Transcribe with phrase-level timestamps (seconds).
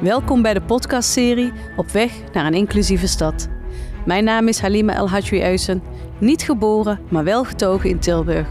[0.00, 3.48] Welkom bij de podcastserie Op weg naar een inclusieve stad.
[4.06, 5.82] Mijn naam is Halima El Hadji Eusen,
[6.18, 8.48] niet geboren, maar wel getogen in Tilburg.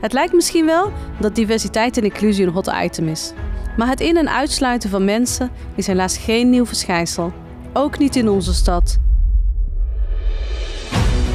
[0.00, 3.32] Het lijkt misschien wel dat diversiteit en inclusie een hot item is.
[3.76, 7.32] Maar het in- en uitsluiten van mensen is helaas geen nieuw verschijnsel.
[7.72, 8.98] Ook niet in onze stad.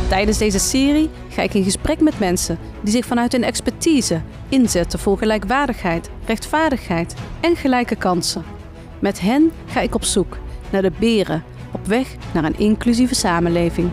[0.10, 5.00] Tijdens deze serie ga ik in gesprek met mensen die zich vanuit hun expertise inzetten
[5.00, 8.53] voor gelijkwaardigheid, rechtvaardigheid en gelijke kansen.
[9.04, 10.38] Met hen ga ik op zoek
[10.72, 13.92] naar de beren op weg naar een inclusieve samenleving.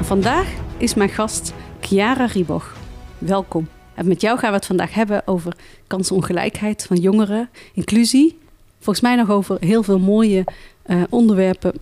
[0.00, 2.76] Vandaag is mijn gast Chiara Rieboch.
[3.18, 3.68] Welkom.
[3.94, 5.56] En met jou gaan we het vandaag hebben over
[5.86, 8.38] kansenongelijkheid van jongeren, inclusie.
[8.76, 10.44] Volgens mij nog over heel veel mooie
[10.86, 11.72] uh, onderwerpen.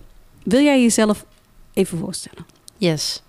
[0.43, 1.25] Wil jij jezelf
[1.73, 2.45] even voorstellen?
[2.77, 3.23] Yes.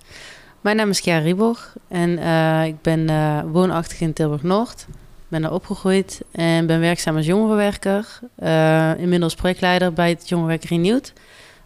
[0.61, 4.87] Mijn naam is Chiara Rieboch en uh, ik ben uh, woonachtig in Tilburg-Noord
[5.29, 8.19] ben daar opgegroeid en ben werkzaam als jongerenwerker.
[8.43, 11.13] Uh, inmiddels projectleider bij het Jongerenwerk Renewed.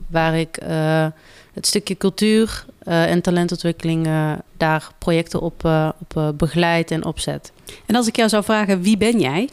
[0.06, 1.06] Waar ik uh,
[1.52, 4.08] het stukje cultuur uh, en talentontwikkeling
[4.56, 5.64] daar projecten op,
[5.98, 7.52] op begeleid en opzet.
[7.86, 9.48] En als ik jou zou vragen, wie ben jij?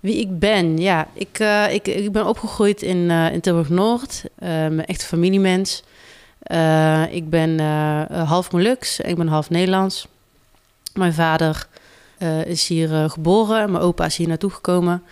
[0.00, 0.78] Wie ik ben?
[0.78, 1.38] Ja, ik,
[1.70, 4.22] ik, ik ben opgegroeid in, in Tilburg-Noord.
[4.38, 5.82] mijn echte familiemens.
[7.10, 7.60] ik ben
[8.10, 10.06] half Molux, ik ben half Nederlands.
[10.94, 11.66] Mijn vader
[12.18, 13.70] uh, is hier uh, geboren.
[13.70, 15.02] Mijn opa is hier naartoe gekomen.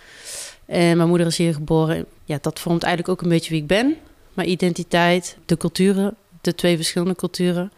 [0.65, 2.05] En mijn moeder is hier geboren.
[2.25, 3.95] Ja, dat vormt eigenlijk ook een beetje wie ik ben.
[4.33, 7.71] Mijn identiteit, de culturen, de twee verschillende culturen.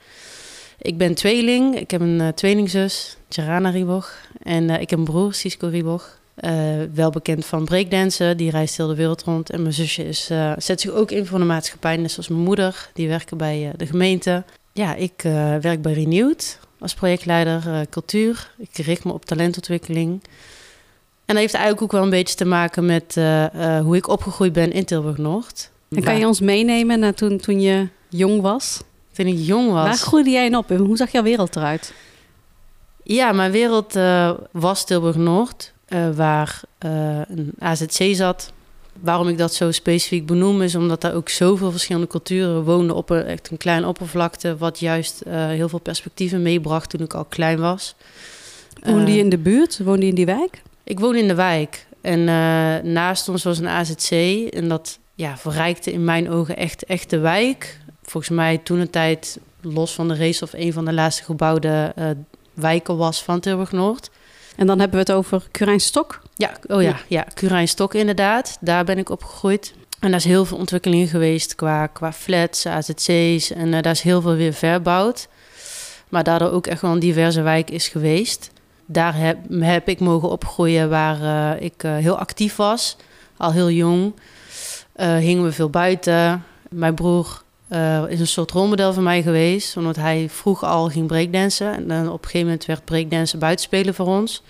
[0.80, 1.80] Ik ben tweeling.
[1.80, 4.12] Ik heb een uh, tweelingzus, Jarana Rieboch.
[4.42, 6.20] En ik heb een broer, Cisco Rieboch.
[6.94, 8.38] wel bekend van breakdansen.
[8.38, 9.50] Die reist heel de wereld rond.
[9.50, 11.98] En mijn zusje is, zet zich ook in voor de maatschappij.
[11.98, 12.90] Net zoals mijn moeder.
[12.94, 14.44] Die werken bij de gemeente.
[14.74, 15.22] Ja, ik
[15.62, 18.52] werk bij Renewed als projectleider uh, cultuur.
[18.58, 20.24] Ik richt me op talentontwikkeling.
[21.26, 24.08] En dat heeft eigenlijk ook wel een beetje te maken met uh, uh, hoe ik
[24.08, 25.72] opgegroeid ben in Tilburg-Noord.
[25.90, 28.82] En kan je ons meenemen naar toen, toen je jong was?
[29.12, 29.86] Toen ik jong was.
[29.86, 31.94] Waar groeide jij in op en hoe zag jouw wereld eruit?
[33.04, 33.94] Ja, mijn wereld
[34.52, 35.74] was Tilburg-Noord,
[36.16, 38.54] waar een AZC zat.
[39.02, 43.10] Waarom ik dat zo specifiek benoem is omdat daar ook zoveel verschillende culturen woonden op
[43.10, 47.26] een, echt een kleine oppervlakte, wat juist uh, heel veel perspectieven meebracht toen ik al
[47.26, 47.96] klein was.
[48.84, 49.80] Woonde je in de buurt?
[49.84, 50.62] Woonde je in die wijk?
[50.84, 54.12] Ik woon in de wijk en uh, naast ons was een AZC
[54.54, 57.80] en dat ja, verrijkte in mijn ogen echt, echt de wijk.
[58.04, 61.94] Volgens mij toen een tijd los van de race of een van de laatste gebouwde
[62.00, 62.06] uh,
[62.54, 64.10] wijken was van Tilburg-Noord.
[64.56, 66.22] En dan hebben we het over Curijnstok?
[66.36, 68.58] Ja, oh ja, ja Curijnstok inderdaad.
[68.62, 69.74] Daar ben ik opgegroeid.
[70.00, 73.52] En daar is heel veel ontwikkeling geweest qua, qua flats, AZC's.
[73.52, 75.28] En uh, daar is heel veel weer verbouwd.
[76.10, 78.52] Maar daardoor ook echt wel een diverse wijk is geweest.
[78.86, 82.98] Daar heb, heb ik mogen opgroeien waar uh, ik uh, heel actief was.
[83.38, 84.14] Al heel jong.
[84.96, 86.44] hingen we veel buiten.
[86.70, 87.44] Mijn broer
[88.10, 89.78] is een soort rolmodel voor mij geweest.
[89.78, 91.74] Omdat hij vroeg al ging breakdansen.
[91.74, 94.44] En dan op een gegeven moment werd breakdansen buitenspelen voor ons.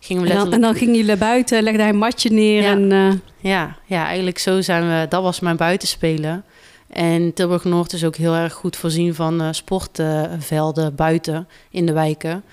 [0.00, 2.62] Gingen we en, dan, en dan gingen jullie buiten, legde hij een matje neer.
[2.62, 2.70] Ja.
[2.70, 3.12] En, uh...
[3.52, 5.06] ja, ja, eigenlijk zo zijn we.
[5.08, 6.44] Dat was mijn buitenspelen.
[6.88, 11.92] En Tilburg Noord is ook heel erg goed voorzien van uh, sportvelden buiten in de
[11.92, 12.44] wijken.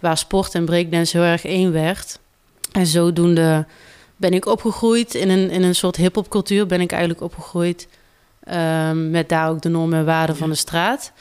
[0.00, 2.18] Waar sport en breakdance heel erg één werd.
[2.72, 3.66] En zodoende
[4.16, 6.66] ben ik opgegroeid in een, in een soort hip-hop cultuur.
[6.66, 7.88] Ben ik eigenlijk opgegroeid
[8.48, 11.12] um, met daar ook de normen en waarden van de straat.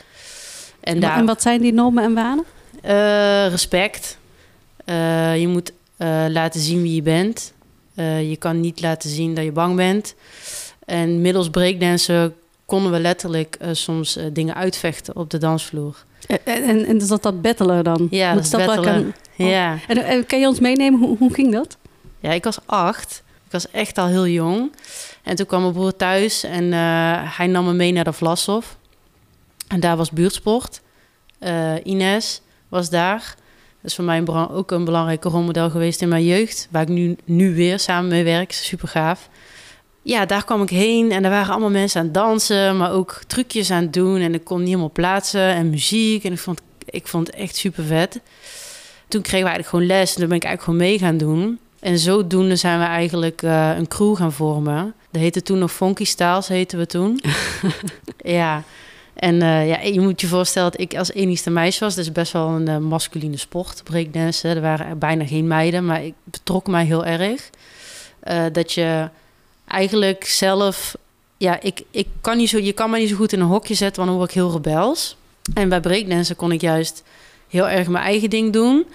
[0.79, 2.45] En, daar, en wat zijn die normen en waarden?
[2.85, 4.17] Uh, respect.
[4.85, 7.53] Uh, je moet uh, laten zien wie je bent.
[8.29, 10.15] Je kan niet laten zien dat je bang bent.
[10.85, 12.35] En middels breakdansen
[12.65, 16.05] konden we letterlijk soms dingen uitvechten op de dansvloer.
[16.27, 18.07] En, en, en is dat dat battelen dan?
[18.09, 19.13] Ja, dat, dat battelen.
[19.37, 19.45] Kan...
[19.45, 19.51] Oh.
[19.51, 19.77] Ja.
[19.87, 21.77] En, en, kan je ons meenemen, hoe, hoe ging dat?
[22.19, 23.23] Ja, ik was acht.
[23.49, 24.75] Ik was echt al heel jong.
[25.23, 26.71] En toen kwam mijn broer thuis en
[27.27, 28.77] hij nam me mee naar de Vlashof.
[29.67, 30.81] En daar was buurtsport.
[31.83, 33.35] Ines was daar.
[33.81, 36.67] Dat is voor mij ook een belangrijke rolmodel geweest in mijn jeugd.
[36.71, 38.51] Waar ik nu, nu weer samen mee werk.
[38.51, 39.29] Super gaaf.
[40.01, 43.71] Ja, daar kwam ik heen en er waren allemaal mensen aan dansen, maar ook trucjes
[43.71, 44.19] aan doen.
[44.19, 46.23] En ik kon niet helemaal plaatsen en muziek.
[46.23, 48.19] En ik vond, ik vond het echt super vet.
[49.07, 51.59] Toen kregen we eigenlijk gewoon les en daar ben ik eigenlijk gewoon mee gaan doen.
[51.79, 54.93] En zodoende zijn we eigenlijk uh, een crew gaan vormen.
[55.11, 57.21] Dat heette toen nog Funky Styles, heten we toen.
[58.39, 58.63] ja,
[59.13, 61.95] en uh, ja, je moet je voorstellen dat ik als enigste meisje was.
[61.95, 64.55] Dus best wel een uh, masculine sport, breakdansen.
[64.55, 67.49] Er waren er bijna geen meiden, maar ik betrok mij heel erg.
[68.51, 69.09] Dat je
[69.67, 70.97] eigenlijk zelf...
[71.37, 73.73] Ja, ik, ik kan niet zo, je kan me niet zo goed in een hokje
[73.73, 75.17] zetten, want dan word ik heel rebels.
[75.53, 77.03] En bij breakdansen kon ik juist
[77.47, 78.85] heel erg mijn eigen ding doen.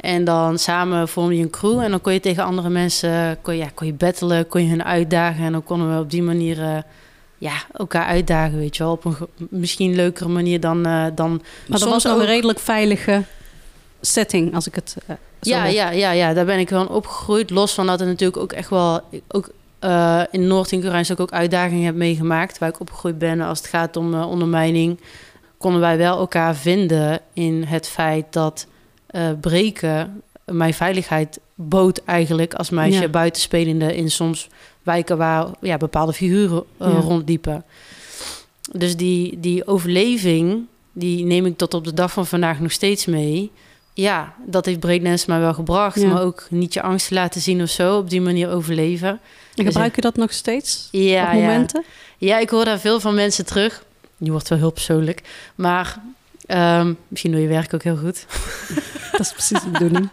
[0.00, 3.56] En dan samen vorm je een crew en dan kon je tegen andere mensen kon,
[3.56, 5.44] ja, kon je battelen, kon je hun uitdagen.
[5.44, 6.78] En dan konden we op die manier uh,
[7.38, 8.92] ja, elkaar uitdagen, weet je wel.
[8.92, 9.16] Op een
[9.50, 10.86] misschien leukere manier dan...
[10.86, 13.22] Uh, dan maar dat was ook een redelijk veilige
[14.00, 17.50] setting, als ik het uh, ja, ja, ja, ja, daar ben ik wel opgegroeid.
[17.50, 19.00] Los van dat het natuurlijk ook echt wel...
[19.28, 19.50] Ook,
[20.30, 22.58] in noord in ook uitdagingen heb meegemaakt...
[22.58, 25.00] waar ik opgegroeid ben als het gaat om ondermijning...
[25.58, 28.66] konden wij wel elkaar vinden in het feit dat
[29.12, 33.08] uh, breken mijn veiligheid bood eigenlijk als meisje ja.
[33.08, 34.48] buitenspelende in soms
[34.82, 37.64] wijken waar ja, bepaalde figuren uh, rondliepen.
[38.72, 43.06] Dus die, die overleving, die neem ik tot op de dag van vandaag nog steeds
[43.06, 43.50] mee.
[43.92, 46.04] Ja, dat heeft breakdance mij wel gebracht.
[46.04, 47.96] Maar ook niet je angst laten zien of zo.
[47.96, 49.08] Op die manier overleven.
[49.08, 49.18] En
[49.54, 50.88] dus gebruik je dat nog steeds?
[50.90, 51.84] Ja, op momenten?
[52.18, 52.28] Ja.
[52.28, 53.84] ja, ik hoor daar veel van mensen terug.
[54.16, 55.22] Die wordt wel heel persoonlijk.
[55.54, 56.00] Maar
[56.50, 58.26] um, misschien doe je werk ook heel goed.
[59.12, 60.10] dat is precies de bedoeling.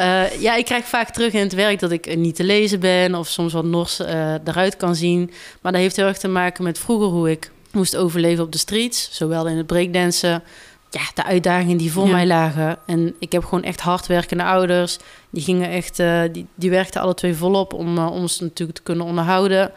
[0.00, 3.14] Uh, ja, ik krijg vaak terug in het werk dat ik niet te lezen ben
[3.14, 5.30] of soms wat nors uh, eruit kan zien.
[5.60, 8.58] Maar dat heeft heel erg te maken met vroeger hoe ik moest overleven op de
[8.58, 10.42] streets, zowel in het breakdansen.
[10.90, 12.78] Ja, de uitdagingen die voor mij lagen.
[12.86, 14.98] En ik heb gewoon echt hardwerkende ouders.
[15.30, 19.06] Die gingen echt, uh, die, die werkten alle twee volop om ons natuurlijk te kunnen
[19.06, 19.72] onderhouden.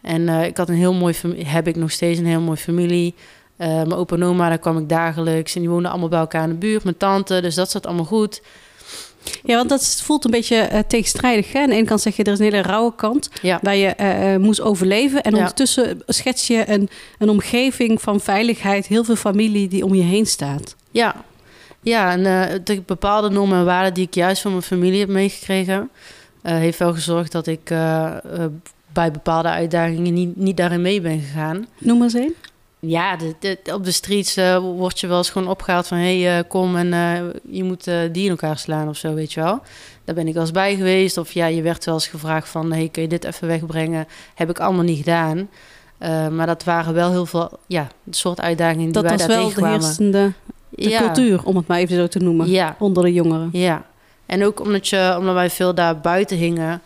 [0.00, 1.14] En ik had een heel mooi,
[1.44, 3.14] heb ik nog steeds een heel mooie familie.
[3.62, 5.54] Uh, mijn opa en oma, daar kwam ik dagelijks.
[5.54, 6.84] En die woonden allemaal bij elkaar in de buurt.
[6.84, 8.42] Mijn tante, dus dat zat allemaal goed.
[9.44, 11.52] Ja, want dat voelt een beetje uh, tegenstrijdig.
[11.52, 11.60] Hè?
[11.60, 13.30] Aan de ene kant zeg je, er is een hele rauwe kant...
[13.42, 13.58] Ja.
[13.62, 15.22] waar je uh, moest overleven.
[15.22, 15.36] En ja.
[15.36, 16.88] ondertussen schets je een,
[17.18, 18.86] een omgeving van veiligheid...
[18.86, 20.76] heel veel familie die om je heen staat.
[20.90, 21.14] Ja,
[21.80, 22.22] ja en
[22.64, 23.94] de bepaalde normen en waarden...
[23.94, 25.90] die ik juist van mijn familie heb meegekregen...
[26.42, 27.64] heeft wel gezorgd dat ik
[28.92, 30.14] bij bepaalde uitdagingen...
[30.14, 31.66] niet, niet daarin mee ben gegaan.
[31.78, 32.34] Noem maar eens een.
[32.86, 35.98] Ja, de, op de streets uh, word je wel eens gewoon opgehaald van...
[35.98, 39.32] hé, hey, uh, kom en uh, je moet die in elkaar slaan of zo, weet
[39.32, 39.62] je wel.
[40.04, 41.16] Daar ben ik wel eens bij geweest.
[41.16, 42.72] Of ja, je werd wel eens gevraagd van...
[42.72, 44.06] hé, hey, kun je dit even wegbrengen?
[44.34, 45.48] Heb ik allemaal niet gedaan.
[46.34, 49.80] maar dat waren wel heel veel, ja, de soort uitdagingen die dat wij daar tegenkwamen.
[49.80, 50.32] Dat was wel de heersende
[50.68, 51.00] de ja.
[51.00, 52.76] cultuur, om het maar even zo te noemen, ja.
[52.78, 53.48] onder de jongeren.
[53.52, 53.86] Ja,
[54.26, 56.82] en ook omdat, je, omdat wij veel daar buiten hingen...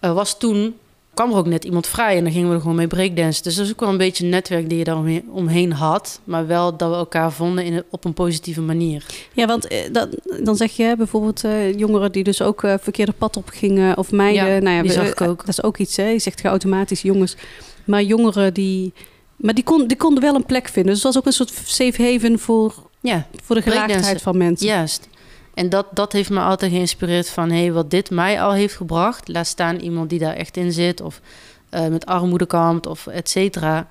[0.00, 0.74] was toen
[1.14, 3.42] kwam er ook net iemand vrij en dan gingen we er gewoon mee breakdansen.
[3.42, 6.20] Dus dat is ook wel een beetje een netwerk die je daar omheen had.
[6.24, 9.06] Maar wel dat we elkaar vonden in, op een positieve manier.
[9.32, 10.08] Ja, want eh, dat,
[10.42, 13.98] dan zeg je bijvoorbeeld uh, jongeren die dus ook uh, verkeerde pad op gingen.
[13.98, 14.46] Of meiden.
[14.46, 15.38] Ja, nou ja, die zag ik ook.
[15.38, 16.08] Dat is ook iets, hè.
[16.08, 17.36] Je zegt automatisch jongens.
[17.84, 18.92] Maar jongeren die...
[19.36, 20.92] Maar die, kon, die konden wel een plek vinden.
[20.92, 24.66] Dus dat was ook een soort safe haven voor, ja, voor de geraakteheid van mensen.
[24.66, 25.08] Juist.
[25.60, 27.50] En dat, dat heeft me altijd geïnspireerd van...
[27.50, 29.28] hey, wat dit mij al heeft gebracht...
[29.28, 31.00] laat staan iemand die daar echt in zit...
[31.00, 31.20] of
[31.70, 33.86] uh, met armoede kampt of et cetera...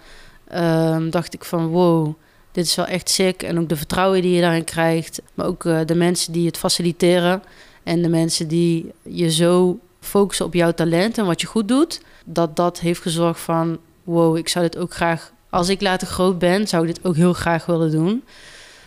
[0.56, 2.14] Um, dacht ik van wow,
[2.52, 3.44] dit is wel echt sick.
[3.44, 5.22] En ook de vertrouwen die je daarin krijgt...
[5.34, 7.44] maar ook uh, de mensen die het faciliteren...
[7.84, 11.18] en de mensen die je zo focussen op jouw talent...
[11.18, 12.02] en wat je goed doet...
[12.26, 13.78] dat dat heeft gezorgd van...
[14.04, 15.32] wow, ik zou dit ook graag...
[15.50, 18.24] als ik later groot ben, zou ik dit ook heel graag willen doen.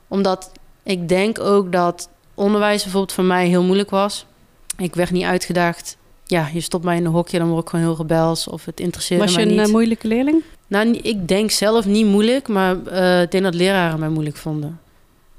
[0.08, 0.52] Omdat
[0.82, 4.26] ik denk ook dat onderwijs bijvoorbeeld voor mij heel moeilijk was.
[4.76, 5.96] Ik werd niet uitgedaagd.
[6.26, 8.80] Ja, je stopt mij in een hokje, dan word ik gewoon heel rebels of het
[8.80, 9.44] interesseerde mij niet.
[9.44, 10.42] Was je een uh, moeilijke leerling?
[10.66, 14.80] Nou, ik denk zelf niet moeilijk, maar uh, ik denk dat leraren mij moeilijk vonden.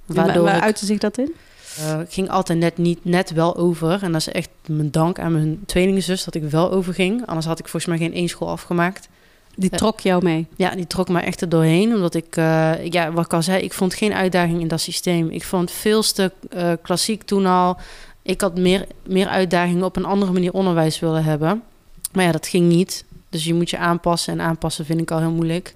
[0.05, 1.33] Waardoor waar uitte zich dat in?
[1.79, 4.03] Uh, ik ging altijd net niet net wel over.
[4.03, 7.25] En dat is echt mijn dank aan mijn tweelingzus dat ik wel overging.
[7.25, 9.09] Anders had ik volgens mij geen één school afgemaakt.
[9.55, 10.47] Die trok jou mee?
[10.55, 11.93] Ja, die trok me echt er doorheen.
[11.93, 15.29] Omdat ik, uh, ja, wat ik al zei, ik vond geen uitdaging in dat systeem.
[15.29, 17.77] Ik vond veel te uh, klassiek toen al.
[18.21, 21.63] Ik had meer, meer uitdagingen op een andere manier onderwijs willen hebben.
[22.11, 23.05] Maar ja, dat ging niet.
[23.29, 24.33] Dus je moet je aanpassen.
[24.33, 25.75] En aanpassen vind ik al heel moeilijk.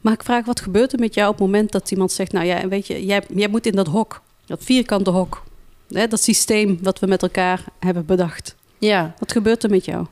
[0.00, 2.32] Maar ik vraag, wat gebeurt er met jou op het moment dat iemand zegt...
[2.32, 4.22] nou ja, weet je, jij, jij moet in dat hok.
[4.46, 5.42] Dat vierkante hok.
[5.88, 8.54] Hè, dat systeem wat we met elkaar hebben bedacht.
[8.78, 9.14] Ja.
[9.18, 10.06] Wat gebeurt er met jou?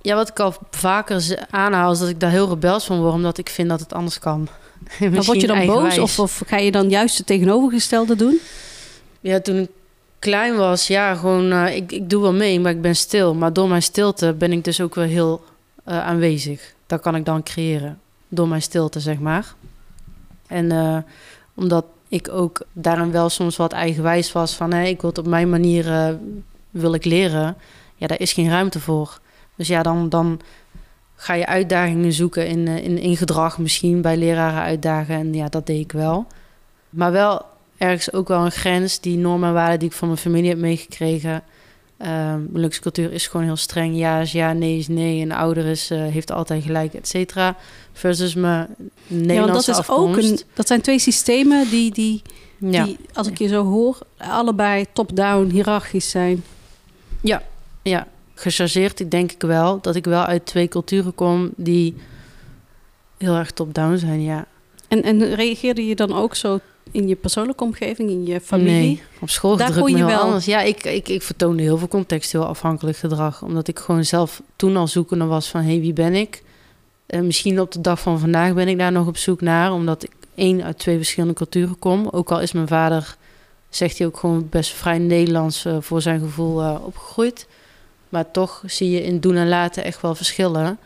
[0.00, 3.38] Ja, wat ik al vaker aanhaal is dat ik daar heel rebels van word, omdat
[3.38, 4.48] ik vind dat het anders kan.
[5.12, 8.40] maar word je dan boos of, of, ga je dan juist het tegenovergestelde doen?
[9.20, 9.70] Ja, toen ik
[10.18, 13.34] klein was, ja, gewoon, uh, ik, ik doe wel mee, maar ik ben stil.
[13.34, 15.44] Maar door mijn stilte ben ik dus ook wel heel
[15.88, 16.74] uh, aanwezig.
[16.86, 19.54] Dat kan ik dan creëren, door mijn stilte, zeg maar.
[20.46, 20.96] En uh,
[21.54, 24.72] omdat ik ook daarin wel soms wat eigenwijs was van...
[24.72, 26.16] Hey, ik wil het op mijn manier
[26.70, 27.56] wil ik leren.
[27.96, 29.20] Ja, daar is geen ruimte voor.
[29.58, 30.40] Dus ja, dan, dan
[31.16, 35.14] ga je uitdagingen zoeken in, eh, in, in gedrag misschien bij leraren uitdagen.
[35.14, 36.26] En ja, dat deed ik wel.
[36.90, 37.42] Maar wel
[37.76, 40.58] ergens ook wel een grens, die normen en waarden die ik van mijn familie heb
[40.58, 41.42] meegekregen.
[42.06, 43.96] Um, Luxe cultuur is gewoon heel streng.
[43.96, 45.22] Ja is ja, nee is nee.
[45.22, 47.56] En ouder is, uh, heeft altijd gelijk, et cetera.
[47.92, 48.68] Versus mijn
[49.06, 50.32] Nederlandse ja, want dat is afkomst.
[50.32, 52.22] Ook een, dat zijn twee systemen die, die
[52.58, 52.84] Ja.
[52.84, 56.44] Die, als ik je zo hoor, allebei top-down, hiërarchisch zijn.
[57.20, 57.42] Ja,
[57.82, 58.06] ja.
[58.38, 59.80] Gechargeerd, ik denk ik wel.
[59.80, 61.96] Dat ik wel uit twee culturen kom die
[63.16, 64.46] heel erg top-down zijn, ja.
[64.88, 68.72] En, en reageerde je dan ook zo in je persoonlijke omgeving, in je familie?
[68.72, 70.20] Nee, op school Daar gedrukt kon je wel.
[70.20, 70.44] anders.
[70.44, 73.42] Ja, ik, ik, ik vertoonde heel veel contextueel afhankelijk gedrag.
[73.42, 75.60] Omdat ik gewoon zelf toen al zoekende was van...
[75.60, 76.42] hé, hey, wie ben ik?
[77.06, 79.72] En misschien op de dag van vandaag ben ik daar nog op zoek naar.
[79.72, 82.08] Omdat ik één uit twee verschillende culturen kom.
[82.10, 83.16] Ook al is mijn vader,
[83.68, 85.64] zegt hij ook gewoon best vrij Nederlands...
[85.64, 87.46] eh, voor zijn gevoel eh, opgegroeid.
[88.08, 90.78] Maar toch zie je in doen en laten echt wel verschillen.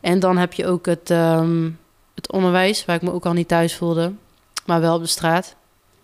[0.00, 1.70] En dan heb je ook het, ehm,
[2.14, 2.84] het onderwijs...
[2.84, 4.12] waar ik me ook al niet thuis voelde.
[4.66, 5.54] Maar wel op de straat.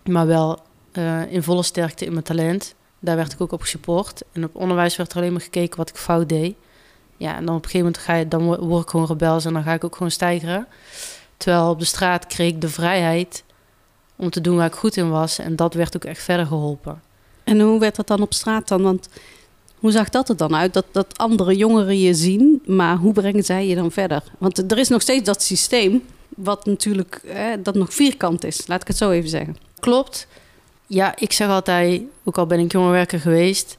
[0.03, 0.59] Maar wel
[0.91, 2.75] eh, in volle sterkte in mijn talent.
[2.99, 4.21] Daar werd ik ook op gesupport.
[4.31, 6.55] En op onderwijs werd er alleen maar gekeken wat ik fout deed.
[7.17, 9.45] Ja, en dan op een gegeven moment ga je, dan wo- word ik gewoon rebels
[9.45, 10.67] en dan ga ik ook gewoon stijgeren.
[11.37, 13.43] Terwijl op de straat kreeg ik de vrijheid
[14.15, 15.39] om te doen waar ik goed in was.
[15.39, 17.01] En dat werd ook echt verder geholpen.
[17.43, 18.81] En hoe werd dat dan op straat dan?
[18.81, 19.09] Want
[19.81, 20.73] hoe zag dat er dan uit?
[20.73, 24.23] Dat, dat andere jongeren je zien, maar hoe brengen zij je dan verder?
[24.37, 27.21] Want er is nog steeds dat systeem, wat natuurlijk
[27.63, 28.67] dat nog vierkant is.
[28.67, 29.57] Laat ik het zo even zeggen.
[29.79, 30.27] Klopt.
[30.87, 33.75] Ja, ik zeg altijd, ook al ben ik jongerenwerker geweest...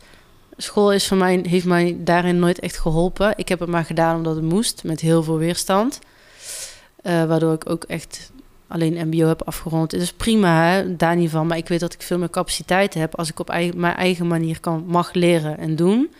[0.56, 3.32] school is voor mij, heeft mij daarin nooit echt geholpen.
[3.36, 5.98] Ik heb het maar gedaan omdat het moest, met heel veel weerstand.
[7.02, 8.31] Eh, waardoor ik ook echt
[8.72, 9.92] alleen mbo heb afgerond.
[9.92, 11.46] Het is prima, daar niet van.
[11.46, 13.16] Maar ik weet dat ik veel meer capaciteit heb...
[13.16, 16.10] als ik op eigen, mijn eigen manier kan, mag leren en doen...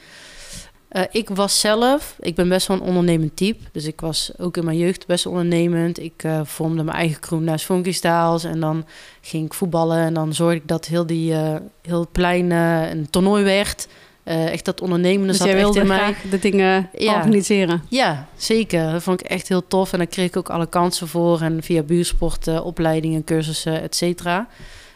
[0.92, 3.64] Eh, ik was zelf, ik ben best wel een ondernemend type.
[3.72, 5.98] Dus ik was ook in mijn jeugd best ondernemend.
[5.98, 8.44] Ik eh, vormde mijn eigen crew naast Funky Styles.
[8.44, 8.86] En dan
[9.20, 9.98] ging ik voetballen.
[9.98, 13.88] En dan zorgde ik dat heel, die, eh, heel het plein een toernooi werd.
[14.22, 15.98] Eh, echt dat ondernemende Dus zat jij echt wilde in mij.
[15.98, 17.14] graag de dingen Ja.
[17.14, 17.82] organiseren.
[17.88, 18.92] Ja, zeker.
[18.92, 19.92] Dat vond ik echt heel tof.
[19.92, 21.40] En daar kreeg ik ook alle kansen voor.
[21.40, 24.48] En via buursport, eh, opleidingen, cursussen, et cetera.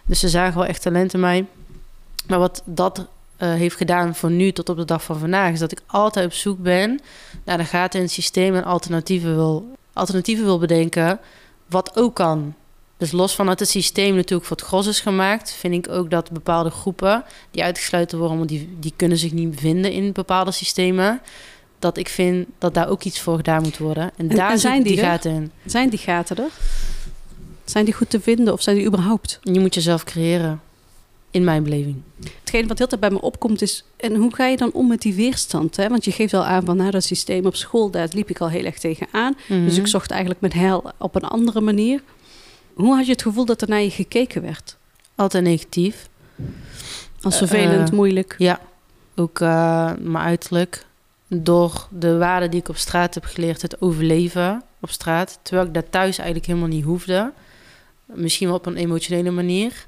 [0.07, 1.47] Dus ze zagen wel echt talent in mij.
[2.27, 3.07] Maar wat dat
[3.37, 5.53] eh, heeft gedaan voor nu tot op de dag van vandaag...
[5.53, 7.01] is dat ik altijd op zoek ben
[7.45, 8.55] naar de gaten in het systeem...
[8.55, 11.19] en alternatieven wil, alternatieven wil bedenken,
[11.67, 12.55] wat ook kan.
[12.99, 15.53] Dus los van dat het systeem natuurlijk voor het gros is gemaakt...
[15.53, 18.37] vind ik ook dat bepaalde groepen die uitgesloten worden...
[18.37, 21.21] want die, die kunnen zich niet vinden in bepaalde systemen
[21.79, 24.03] dat ik vind dat daar ook iets voor gedaan moet worden.
[24.17, 25.51] En, En- daar en zijn die, die gaten in.
[25.65, 26.51] Zijn die gaten er?
[27.65, 29.39] Zijn die goed te vinden of zijn die überhaupt?
[29.43, 30.61] Je moet jezelf creëren,
[31.31, 31.97] in mijn beleving.
[32.41, 33.85] Hetgeen wat heel tijd bij me opkomt is...
[33.97, 35.77] en hoe ga je dan om met die weerstand?
[35.77, 35.89] Hè?
[35.89, 37.91] Want je geeft al aan van nou, dat systeem op school...
[37.91, 39.37] daar liep ik al heel erg tegenaan.
[39.49, 39.81] Dus Mhm.
[39.81, 42.03] ik zocht eigenlijk mijn heil op een andere manier.
[42.77, 44.77] Hoe had je het gevoel dat er naar je gekeken werd?
[45.15, 46.09] Altijd negatief.
[47.23, 48.35] Als Eh, vervelend, eh, moeilijk.
[48.39, 48.61] Ja,
[49.15, 50.85] ook eh, mijn uiterlijk.
[51.29, 55.39] Door de waarden die ik op straat heb geleerd, het overleven op straat.
[55.43, 57.33] Terwijl ik dat thuis eigenlijk helemaal niet hoefde.
[58.05, 59.87] Misschien wel op een emotionele manier.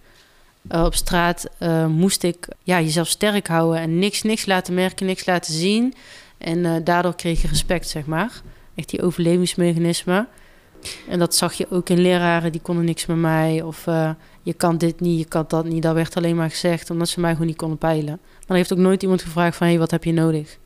[0.68, 1.46] Op straat
[1.88, 5.94] moest ik ja, jezelf sterk houden en niks, niks laten merken, niks laten zien.
[6.38, 8.40] En daardoor kreeg je respect, zeg maar.
[8.74, 10.28] Echt die overlevingsmechanismen.
[11.08, 13.62] En dat zag je ook in leraren, die konden niks met mij.
[13.62, 14.10] Of eh,
[14.42, 15.82] je kan dit niet, je kan dat niet.
[15.82, 18.18] Dat werd alleen maar gezegd, omdat ze mij gewoon niet konden peilen.
[18.20, 19.66] Maar er heeft ook nooit iemand gevraagd van...
[19.66, 20.58] hé, hey, wat heb je nodig?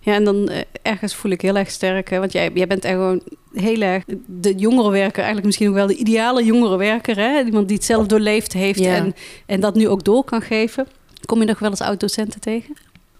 [0.00, 2.10] Ja, en dan eh, ergens voel ik heel erg sterk.
[2.10, 2.18] Hè?
[2.18, 3.22] Want jij, jij bent echt gewoon
[3.52, 5.16] heel erg de jongerenwerker.
[5.16, 7.16] Eigenlijk misschien ook wel de ideale jongerenwerker.
[7.16, 7.44] Hè?
[7.44, 8.94] Iemand die het zelf doorleefd heeft Ja.
[8.94, 9.14] en,
[9.46, 10.86] en dat nu ook door kan geven.
[11.24, 12.76] Kom je nog wel eens oud-docenten tegen?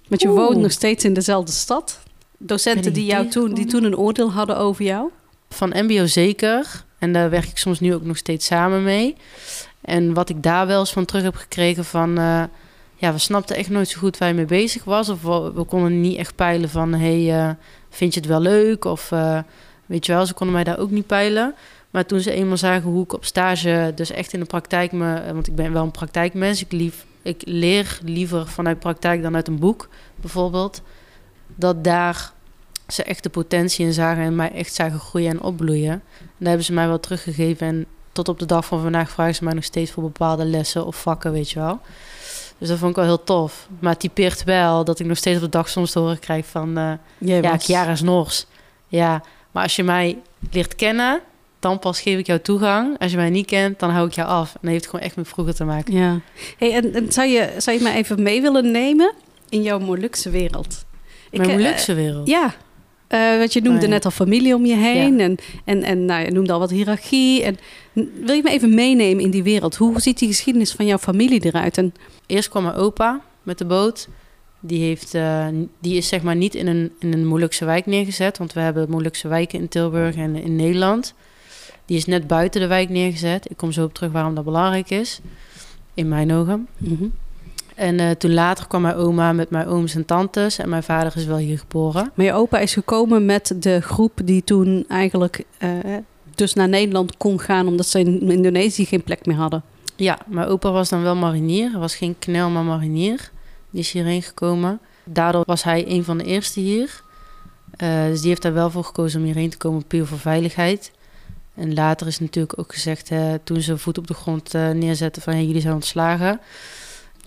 [0.09, 0.39] Want je Oeh.
[0.39, 2.01] woont nog steeds in dezelfde stad.
[2.39, 5.11] Docenten die, jou toen, die toen een oordeel hadden over jou.
[5.55, 6.85] Van mbo zeker.
[6.99, 9.17] En daar werk ik soms nu ook nog steeds samen mee.
[9.81, 12.19] En wat ik daar wel eens van terug heb gekregen van...
[12.19, 12.43] eh,
[12.95, 15.09] ja, we snapten echt nooit zo goed waar je mee bezig was.
[15.09, 16.93] Of we, konden niet echt peilen van...
[16.95, 17.51] hey, eh,
[17.91, 18.85] vind je het wel leuk?
[18.85, 19.39] Of eh,
[19.87, 21.55] weet je wel, ze konden mij daar ook niet peilen.
[21.91, 23.93] Maar toen ze eenmaal zagen hoe ik op stage...
[23.95, 25.33] dus echt in de praktijk me...
[25.33, 26.61] want ik ben wel een praktijkmens.
[26.61, 30.83] Ik, lief, ik leer liever vanuit praktijk dan uit een boek, bijvoorbeeld.
[31.55, 32.33] Dat daar
[32.95, 34.23] ze echt de potentie in zagen...
[34.23, 35.91] en mij echt zagen groeien en opbloeien.
[35.93, 36.03] En
[36.39, 37.67] daar hebben ze mij wel teruggegeven.
[37.67, 40.87] En tot op de dag van vandaag vragen ze mij nog steeds voor bepaalde lessen
[40.87, 41.81] of vakken, weet je wel.
[42.59, 43.69] Dus dat vond ik wel heel tof.
[43.79, 46.47] Maar het typeert wel dat ik nog steeds op de dag soms te horen krijg
[46.47, 46.79] van...
[46.79, 48.47] eh, Jij ja, was- Chiara is Nors.
[48.89, 50.19] Ja, maar als je mij
[50.51, 51.21] leert kennen,
[51.59, 52.99] dan pas geef ik jou toegang.
[52.99, 54.53] Als je mij niet kent, dan hou ik jou af.
[54.55, 55.95] En dat heeft gewoon echt met vroeger te maken.
[55.95, 56.21] Ja.
[56.59, 59.13] Hey, en, en zou, je, zou je mij even mee willen nemen
[59.49, 60.85] in jouw Molukse wereld?
[61.31, 62.29] Mijn eh, Molukse wereld.
[62.29, 62.55] Ja,
[63.11, 66.53] Want je noemde net al familie om je heen en, en, en nou, je noemde
[66.53, 67.43] al wat hiërarchie.
[67.43, 67.59] En,
[68.25, 69.77] wil je me even meenemen in die wereld?
[69.77, 71.79] Hoe ziet die geschiedenis van jouw familie eruit?
[71.79, 71.93] En,
[72.31, 74.09] Eerst kwam mijn opa met de boot.
[74.61, 75.47] Die, heeft, eh,
[75.81, 78.39] die is zeg maar niet in een, in een Molukse wijk neergezet.
[78.39, 81.15] Want we hebben Molukse wijken in Tilburg en in Nederland.
[81.85, 83.51] Die is net buiten de wijk neergezet.
[83.51, 85.21] Ik kom zo op terug waarom dat belangrijk is.
[85.95, 86.69] In mijn ogen.
[86.77, 87.07] Mhm.
[87.81, 90.59] En eh, toen later kwam mijn oma met mijn ooms en tantes.
[90.59, 92.13] En mijn vader is wel hier geboren.
[92.15, 95.71] Maar je opa is gekomen met de groep die toen eigenlijk eh,
[96.35, 97.67] dus naar Nederland kon gaan...
[97.67, 99.63] omdat ze in Indonesië geen plek meer hadden.
[99.97, 101.71] Ja, mijn opa was dan wel marinier.
[101.71, 103.31] Hij was geen knel, maar marinier.
[103.71, 104.81] Die is hierheen gekomen.
[105.05, 107.03] Daardoor was hij een van de eerste hier.
[107.77, 110.91] Eh, dus die heeft daar wel voor gekozen om hierheen te komen, puur voor veiligheid.
[111.55, 113.11] En later is natuurlijk ook gezegd,
[113.45, 116.41] toen ze voet op de grond eh, neerzetten van hey, jullie zijn ontslagen.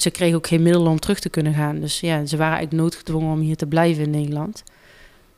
[0.03, 1.79] Ze kregen ook geen middelen om terug te kunnen gaan.
[1.79, 4.63] Dus ja, ze waren eigenlijk noodgedwongen om hier te blijven in Nederland.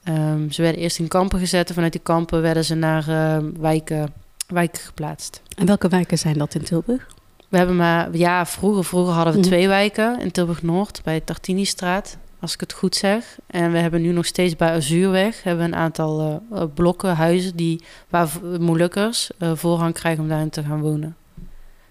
[0.04, 1.68] Ehm, ze werden eerst in kampen gezet.
[1.68, 4.14] En vanuit die kampen werden ze naar eh, wijken,
[4.48, 5.42] wijken geplaatst.
[5.58, 7.08] En welke wijken zijn dat in Tilburg?
[7.50, 9.48] We hebben maar, ja, vroeger, vroeger hadden we Mhm.
[9.48, 13.38] twee wijken in Tilburg-Noord bij Tartini-straat, als ik het goed zeg.
[13.48, 17.16] En we hebben nu nog steeds bij Azuurweg hebben we een aantal eh, eh, blokken,
[17.16, 18.30] huizen, die, waar
[18.60, 21.16] Molukkers eh, voorrang krijgen om daarin te gaan wonen.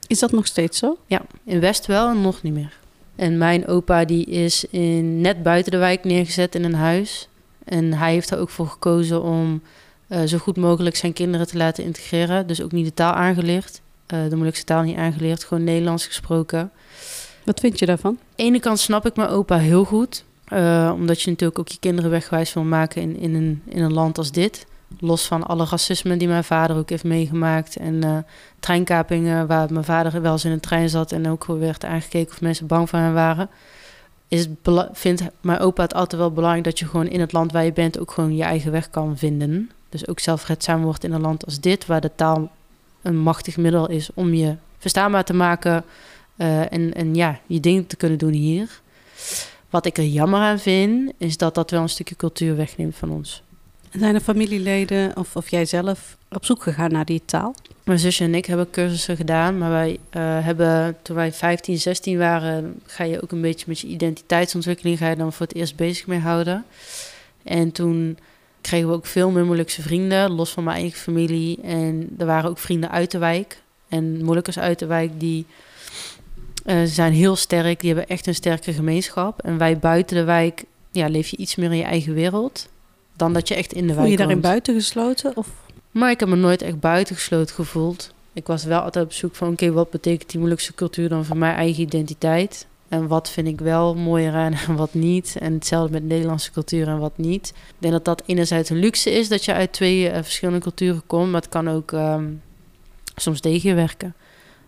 [0.07, 0.97] Is dat nog steeds zo?
[1.07, 2.77] Ja, in West wel en nog niet meer.
[3.17, 7.29] En mijn opa die is in, net buiten de wijk neergezet in een huis.
[7.65, 9.63] En hij heeft er ook voor gekozen om
[10.09, 12.47] eh, zo goed mogelijk zijn kinderen te laten integreren.
[12.47, 13.81] Dus ook niet de taal aangeleerd.
[14.07, 16.71] eh, de moeilijkste taal niet aangeleerd, gewoon Nederlands gesproken.
[17.45, 18.11] Wat vind je daarvan?
[18.11, 20.25] Aan de ene kant snap ik mijn opa heel goed.
[20.45, 23.93] eh, omdat je natuurlijk ook je kinderen wegwijs wil maken in, in, een, in een
[23.93, 24.67] land als dit.
[24.99, 27.77] Los van alle racisme die mijn vader ook heeft meegemaakt.
[27.77, 28.17] En eh,
[28.61, 31.13] treinkapingen waar mijn vader wel eens in een trein zat...
[31.13, 33.49] en ook werd aangekeken of mensen bang voor hem waren.
[34.29, 34.47] Is
[34.93, 36.65] vindt mijn opa het altijd wel belangrijk...
[36.65, 39.19] dat je gewoon in het land waar je bent ook gewoon je eigen weg kan
[39.19, 39.71] vinden.
[39.89, 41.87] Dus ook zelfredzaam wordt in een land als dit...
[41.87, 42.51] waar de taal
[43.03, 45.85] een machtig middel is om je verstaanbaar te maken...
[46.37, 48.81] eh, en, en ja, je ding te kunnen doen hier.
[49.71, 53.11] Wat ik er jammer aan vind, is dat dat wel een stukje cultuur wegneemt van
[53.11, 53.43] ons.
[53.99, 57.55] Zijn er familieleden of, of jij zelf op zoek gegaan naar die taal?
[57.85, 62.19] Mijn zusje en ik hebben cursussen gedaan, maar wij eh, hebben, toen wij 15, 16
[62.19, 65.77] waren, ga je ook een beetje met je identiteitsontwikkeling, ga je dan voor het eerst
[65.77, 66.65] bezig mee houden.
[67.43, 68.19] En toen
[68.61, 71.61] kregen we ook veel Molukse vrienden, los van mijn eigen familie.
[71.63, 75.47] En er waren ook vrienden uit de wijk en Molukkers uit de wijk die
[76.65, 79.43] eh, zijn heel sterk, die hebben echt een sterke gemeenschap.
[79.43, 82.69] En wij buiten de wijk, ja, leef je iets meer in je eigen wereld
[83.17, 84.47] dan dat je echt in de Voel wijk je daarin woont.
[84.47, 85.37] buitengesloten?
[85.37, 85.49] Of?
[85.91, 88.13] Maar ik heb me nooit echt buitengesloten gevoeld.
[88.33, 91.37] Ik was wel altijd op zoek van, oké, wat betekent die Molukse cultuur dan voor
[91.37, 92.67] mijn eigen identiteit?
[92.89, 95.37] En wat vind ik wel mooier aan en wat niet?
[95.41, 97.49] En hetzelfde met Nederlandse cultuur en wat niet.
[97.49, 101.03] Ik denk dat dat enerzijds een luxe is, dat je uit twee eh, verschillende culturen
[101.07, 101.31] komt.
[101.31, 102.25] Maar het kan ook ehm,
[103.17, 104.15] soms tegen je werken.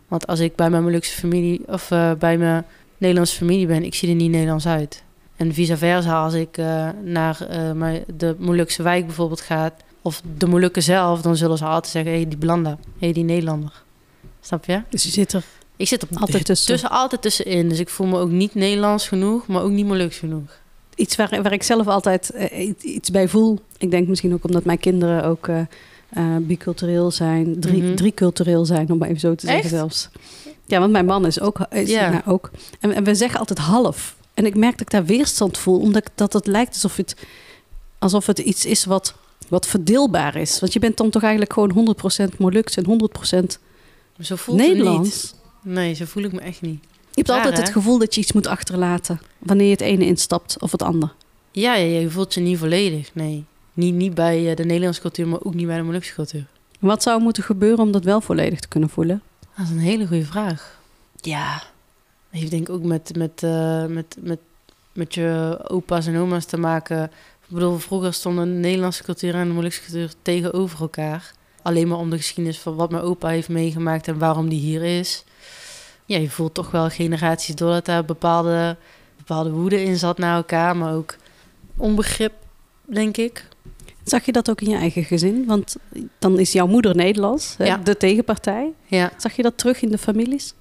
[0.08, 2.64] Want als ik bij mijn Molukse familie of eh, bij mijn
[2.98, 5.02] Nederlandse familie ben, ik zie er niet Nederlands uit.
[5.36, 9.70] En vice versa, als ik eh, naar mijn, de Molukse wijk bijvoorbeeld ga,
[10.02, 13.12] of de Molukken zelf, dan zullen ze altijd zeggen: hé, hey, die Blanda, hé, hey,
[13.12, 13.82] die Nederlander.
[14.40, 14.82] Snap je?
[14.88, 15.44] Dus je zit er
[15.76, 16.66] Ik zit op altijd tussen.
[16.66, 17.68] tussen altijd tussenin.
[17.68, 20.50] Dus ik voel me ook niet Nederlands genoeg, maar ook niet Moluks genoeg.
[20.94, 23.58] Iets waar, waar ik zelf altijd eh, iets bij voel.
[23.78, 25.48] Ik denk misschien ook omdat mijn kinderen ook
[26.40, 27.60] bicultureel zijn.
[27.60, 29.74] Drie, driecultureel zijn, om maar even zo te zeggen Echt?
[29.74, 30.08] zelfs.
[30.66, 31.58] Ja, want mijn man is ook.
[31.70, 32.10] Is, Ja.
[32.10, 32.50] nou, ook.
[32.80, 34.16] En, en we zeggen altijd half.
[34.36, 35.80] En ik merk dat ik daar weerstand voel.
[35.80, 37.16] Omdat ik- dat het lijkt alsof het,
[37.98, 39.14] alsof het iets is wat,
[39.48, 40.60] wat verdeelbaar is.
[40.60, 43.58] Want je bent dan toch eigenlijk gewoon 100% Moluks en 100%
[44.20, 45.22] Zo voelt het Nederlands.
[45.22, 45.34] niet.
[45.74, 46.78] Nee, zo voel ik me echt niet.
[46.82, 47.62] Je hebt Raar, altijd hè?
[47.62, 49.20] het gevoel dat je iets moet achterlaten.
[49.38, 51.14] Wanneer je het ene instapt of het ander.
[51.50, 53.10] Ja, ja, je voelt je niet volledig.
[53.14, 53.44] Nee.
[53.72, 56.46] Niet, niet bij eh, de Nederlandse cultuur, maar ook niet bij de Molukse cultuur.
[56.80, 59.22] Wat zou moeten gebeuren om dat wel volledig te kunnen voelen?
[59.56, 60.78] Dat is een hele goede vraag.
[61.20, 61.62] Ja,
[62.36, 64.38] heeft denk ik ook met, met, eh, met, met,
[64.92, 67.02] met je opa's en oma's te maken.
[67.48, 71.32] Ik bedoel, vroeger stonden de Nederlandse cultuur en de Molukse cultuur tegenover elkaar.
[71.62, 74.82] Alleen maar om de geschiedenis van wat mijn opa heeft meegemaakt en waarom die hier
[74.98, 75.24] is.
[76.04, 78.76] Ja, je voelt toch wel generaties door dat daar bepaalde,
[79.16, 81.16] bepaalde woede in zat naar elkaar, maar ook
[81.76, 82.32] onbegrip,
[82.84, 83.48] denk ik.
[84.04, 85.44] Zag je dat ook in je eigen gezin?
[85.46, 85.76] Want
[86.18, 87.76] dan is jouw moeder Nederlands, hè, Ja.
[87.76, 88.72] de tegenpartij.
[88.84, 89.12] Ja.
[89.16, 90.54] Zag je dat terug in de families?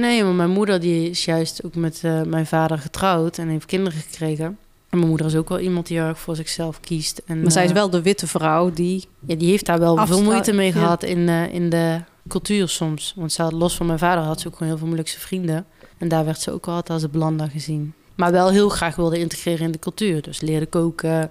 [0.00, 3.66] Nee, maar mijn moeder die is juist ook met eh, mijn vader getrouwd en heeft
[3.66, 4.44] kinderen gekregen.
[4.90, 7.22] En mijn moeder is ook wel iemand die heel erg voor zichzelf kiest.
[7.26, 9.04] En, Maar zij is eh, wel de witte vrouw die...
[9.26, 10.72] Ja, die heeft daar wel Afstra- veel moeite mee ja.
[10.72, 13.12] gehad in, in de cultuur soms.
[13.16, 15.66] Want ze had, los van mijn vader had ze ook gewoon heel veel Molukse vrienden.
[15.98, 17.92] En daar werd ze ook wel altijd als een blanda gezien.
[18.14, 20.22] Maar wel heel graag wilde integreren in de cultuur.
[20.22, 21.30] Dus leerde koken,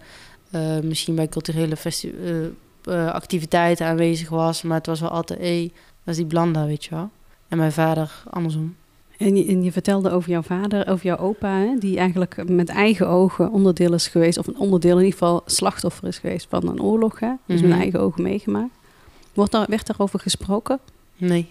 [0.52, 2.14] eh, misschien bij culturele festi-
[3.12, 4.62] activiteiten aanwezig was.
[4.62, 5.62] Maar het was wel altijd, hé,
[6.04, 7.10] dat is die blanda, weet je wel.
[7.54, 8.76] En mijn vader andersom.
[9.18, 11.58] En je, en je vertelde over jouw vader, over jouw opa...
[11.58, 14.38] Hè, die eigenlijk met eigen ogen onderdeel is geweest...
[14.38, 17.20] of een onderdeel in ieder geval slachtoffer is geweest van een oorlog.
[17.20, 17.32] Hè?
[17.46, 17.70] Dus Mhm.
[17.70, 18.74] met eigen ogen meegemaakt.
[19.34, 20.80] Wordt daar, werd daarover gesproken?
[21.18, 21.48] Nee.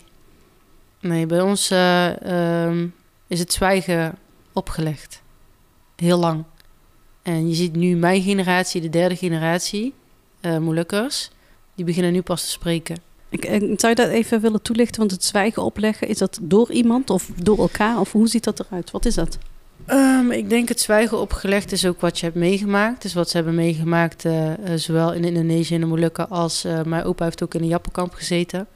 [1.00, 2.86] Nee, bij ons eh, ehm,
[3.26, 4.14] is het zwijgen
[4.52, 5.22] opgelegd.
[5.96, 6.44] Heel lang.
[7.22, 9.94] En je ziet nu mijn generatie, de derde generatie,
[10.40, 11.30] uh, Molukkers,
[11.74, 12.96] die beginnen nu pas te spreken.
[13.32, 14.98] Ik, ik, zou je dat even willen toelichten?
[14.98, 18.00] Want het zwijgen opleggen, is dat door iemand of door elkaar?
[18.00, 18.90] Of hoe ziet dat eruit?
[18.90, 19.38] Wat is dat?
[19.86, 23.02] Um, ik denk het zwijgen opgelegd is ook wat je hebt meegemaakt.
[23.02, 27.24] Dus wat ze hebben meegemaakt, uh, zowel in Indonesië en de Molukken als mijn opa
[27.24, 28.66] heeft ook in een jappenkamp gezeten.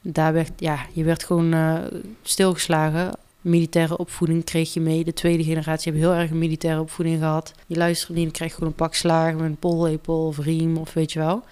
[0.00, 1.80] Daar werd, ja, je werd gewoon
[2.22, 3.10] stilgeslagen.
[3.40, 5.04] Militaire opvoeding kreeg je mee.
[5.04, 7.52] De tweede generatie hebben heel erg een militaire opvoeding gehad.
[7.66, 10.76] Je luistert niet, dan krijg je gewoon een pak slagen met een pollepel of riem
[10.76, 11.44] of weet je wel.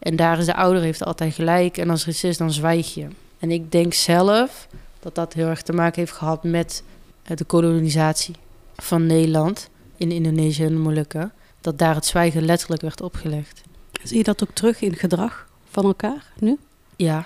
[0.00, 1.76] En daar is de ouder heeft altijd gelijk.
[1.76, 3.06] En als er iets is, dan zwijg je.
[3.38, 4.68] En ik denk zelf
[5.00, 6.82] dat dat heel erg te maken heeft gehad met
[7.22, 8.34] de kolonisatie
[8.76, 11.32] van Nederland in Indonesië en de Molukken.
[11.60, 13.62] Dat daar het zwijgen letterlijk werd opgelegd.
[14.02, 16.58] Zie je dat ook terug in gedrag van elkaar nu?
[16.96, 17.24] Ja,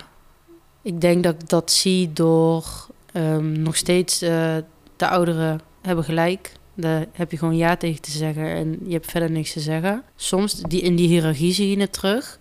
[0.82, 4.56] ik denk dat ik dat zie door um, nog steeds uh,
[4.96, 6.52] de ouderen hebben gelijk.
[6.74, 10.02] Daar heb je gewoon ja tegen te zeggen en je hebt verder niks te zeggen.
[10.16, 12.38] Soms die, in die hiërarchie zie je het terug.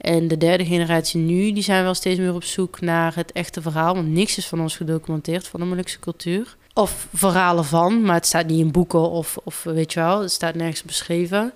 [0.00, 3.62] En de derde generatie nu, die zijn wel steeds meer op zoek naar het echte
[3.62, 3.94] verhaal.
[3.94, 6.56] Want niks is van ons gedocumenteerd, van de Molukse cultuur.
[6.74, 10.30] Of verhalen van, maar het staat niet in boeken of, of weet je wel, het
[10.30, 11.52] staat nergens beschreven.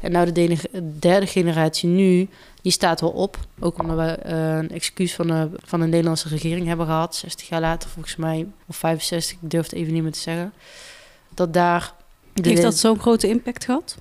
[0.00, 0.56] En nou de
[0.98, 2.28] derde generatie nu,
[2.62, 3.38] die staat wel op.
[3.58, 7.48] Ook omdat we uh, een excuus van de, van de Nederlandse regering hebben gehad, 60
[7.48, 10.52] jaar later volgens mij, of 65, ik durf het even niet meer te zeggen.
[11.34, 11.92] Dat daar...
[12.42, 13.96] Heeft dat zo'n grote impact gehad?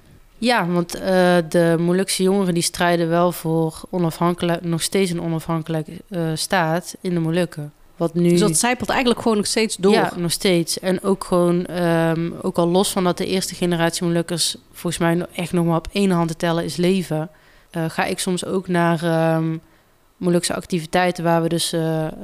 [0.46, 1.02] Ja, want uh,
[1.50, 7.14] de Molukse jongeren die strijden wel voor onafhankelijk, nog steeds een onafhankelijk uh, staat in
[7.14, 7.74] de Molukken.
[7.98, 8.30] Wat nu...
[8.30, 9.92] Dus dat zijpelt eigenlijk gewoon nog steeds door?
[9.92, 10.80] Ja, nog steeds.
[10.80, 15.26] En ook gewoon, um, ook al los van dat de eerste generatie Molukkers volgens mij
[15.36, 17.30] echt nog maar op één hand te tellen is leven,
[17.72, 19.62] uh, ga ik soms ook naar um,
[20.18, 21.74] Molukse activiteiten waar we dus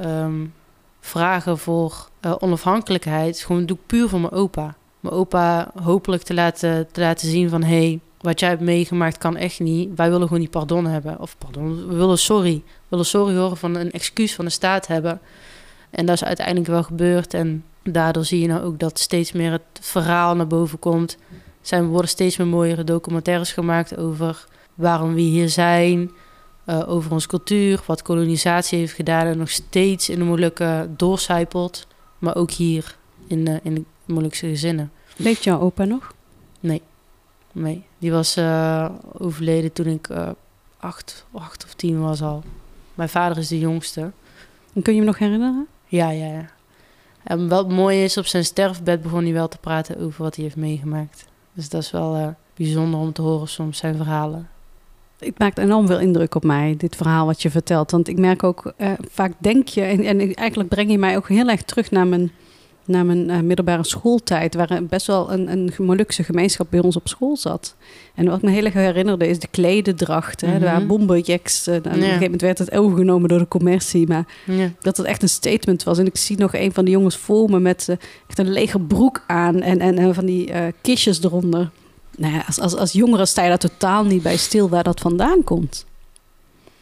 [0.05, 0.53] um,
[0.99, 3.39] vragen voor onafhankelijkheid.
[3.39, 7.49] Gewoon doe ik puur voor mijn opa mijn opa hopelijk te laten, te laten zien
[7.49, 7.63] van...
[7.63, 9.89] hé, hey, wat jij hebt meegemaakt kan echt niet.
[9.95, 11.19] Wij willen gewoon die pardon hebben.
[11.19, 12.63] Of pardon, we willen sorry.
[12.65, 15.21] We willen sorry horen van een excuus van de staat hebben.
[15.89, 17.34] En dat is uiteindelijk wel gebeurd.
[17.34, 21.17] En daardoor zie je nou ook dat steeds meer het verhaal naar boven komt.
[21.62, 26.12] Zijn, worden steeds meer mooiere documentaires gemaakt over waarom we hier zijn...
[26.65, 29.25] Uh, over onze cultuur, wat kolonisatie heeft gedaan...
[29.25, 31.88] en nog steeds in de moeilijke doorcijpelt.
[32.19, 34.91] Maar ook hier in de, in de moeilijkste gezinnen.
[35.15, 36.13] Leeft jouw opa nog?
[36.60, 36.81] Nee.
[37.51, 37.84] Nee.
[38.02, 40.30] Die was uh, overleden toen ik uh,
[40.80, 42.44] acht, acht of tien was al.
[42.94, 44.12] Mijn vader is de jongste.
[44.74, 45.68] En kun je me nog herinneren?
[45.86, 46.46] Ja, ja, ja.
[47.24, 50.44] En wat mooi is, op zijn sterfbed begon hij wel te praten over wat hij
[50.44, 51.26] heeft meegemaakt.
[51.54, 54.50] Dus dat is wel uh, bijzonder om te horen soms zijn verhalen.
[55.18, 57.92] Het maakt enorm veel indruk op mij, dit verhaal wat je vertelt.
[57.92, 58.74] Want ik merk ook,
[59.12, 62.32] vaak denk je, en, en eigenlijk breng je mij ook heel erg terug naar mijn
[62.91, 67.08] naar mijn uh, middelbare schooltijd, waar best wel een, een Molukse gemeenschap bij ons op
[67.08, 67.75] school zat.
[68.15, 70.41] En wat me heel erg herinnerde is de klededracht.
[70.41, 70.63] Hè, mm -hmm.
[70.63, 74.71] Waar bombenjacks, uh, op een gegeven moment werd het overgenomen door de commercie, maar ja.
[74.82, 75.97] dat het echt een statement was.
[75.97, 77.95] En ik zie nog een van de jongens voor me met uh,
[78.27, 80.51] echt een lege broek aan en, en, en van die
[80.82, 81.69] kistjes eronder.
[82.17, 84.99] Nou ja, als, als, als jongere sta je daar totaal niet bij stil waar dat
[84.99, 85.86] vandaan komt.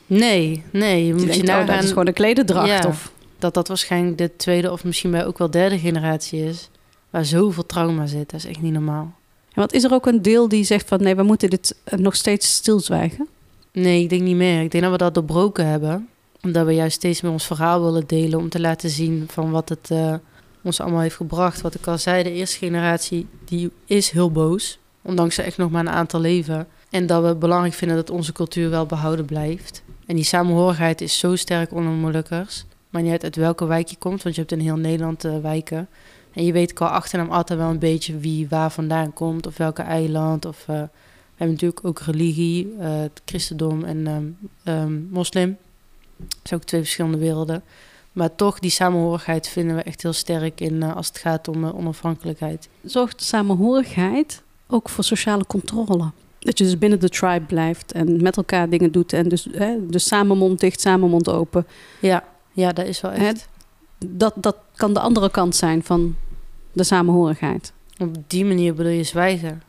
[0.09, 1.05] Nee, nee.
[1.05, 2.67] Je, moet je, denkt, oh, dat is gewoon een klededracht.
[2.67, 2.87] Ja.
[2.87, 6.69] Of dat dat waarschijnlijk de tweede of misschien bij ook wel derde generatie is.
[7.09, 8.29] Waar zoveel trauma zit.
[8.29, 9.13] Dat is echt niet normaal.
[9.53, 12.15] En wat is er ook een deel die zegt van nee, we moeten dit nog
[12.15, 13.27] steeds stilzwijgen?
[13.71, 14.61] Nee, ik denk niet meer.
[14.61, 16.09] Ik denk dat we dat doorbroken hebben.
[16.41, 18.39] Omdat we juist steeds meer ons verhaal willen delen.
[18.39, 20.13] Om te laten zien van wat het uh,
[20.63, 21.61] ons allemaal heeft gebracht.
[21.61, 24.79] Wat ik al zei, de eerste generatie die is heel boos.
[25.01, 26.67] Ondanks ze echt nog maar een aantal leven.
[26.89, 29.83] En dat we belangrijk vinden dat onze cultuur wel behouden blijft.
[30.05, 32.65] En die samenhorigheid is zo sterk onder Molukkers.
[32.89, 35.37] Maar niet uit, uit welke wijk je komt, want je hebt in heel Nederland uh,
[35.41, 35.87] wijken.
[36.33, 39.81] En je weet qua achternaam altijd wel een beetje wie waar vandaan komt, of welke
[39.81, 40.45] eiland.
[40.45, 45.57] Of, uh, we hebben natuurlijk ook religie, uh, het christendom en um, um, moslim.
[46.17, 47.63] Dat zijn ook twee verschillende werelden.
[48.11, 52.69] Maar toch, die samenhorigheid vinden we echt heel sterk in als het gaat om onafhankelijkheid.
[52.83, 56.11] Zorgt samenhorigheid ook voor sociale controle?
[56.39, 59.13] Dat je dus binnen de tribe blijft en met elkaar dingen doet.
[59.13, 61.67] En dus, hè, dus samen mond dicht, samen mond open.
[61.99, 62.23] Ja.
[62.59, 63.47] Ja, dat is wel echt.
[64.05, 66.15] dat, dat kan de andere kant zijn van
[66.71, 67.73] de samenhorigheid.
[67.97, 69.61] Op die manier bedoel je zwijgen?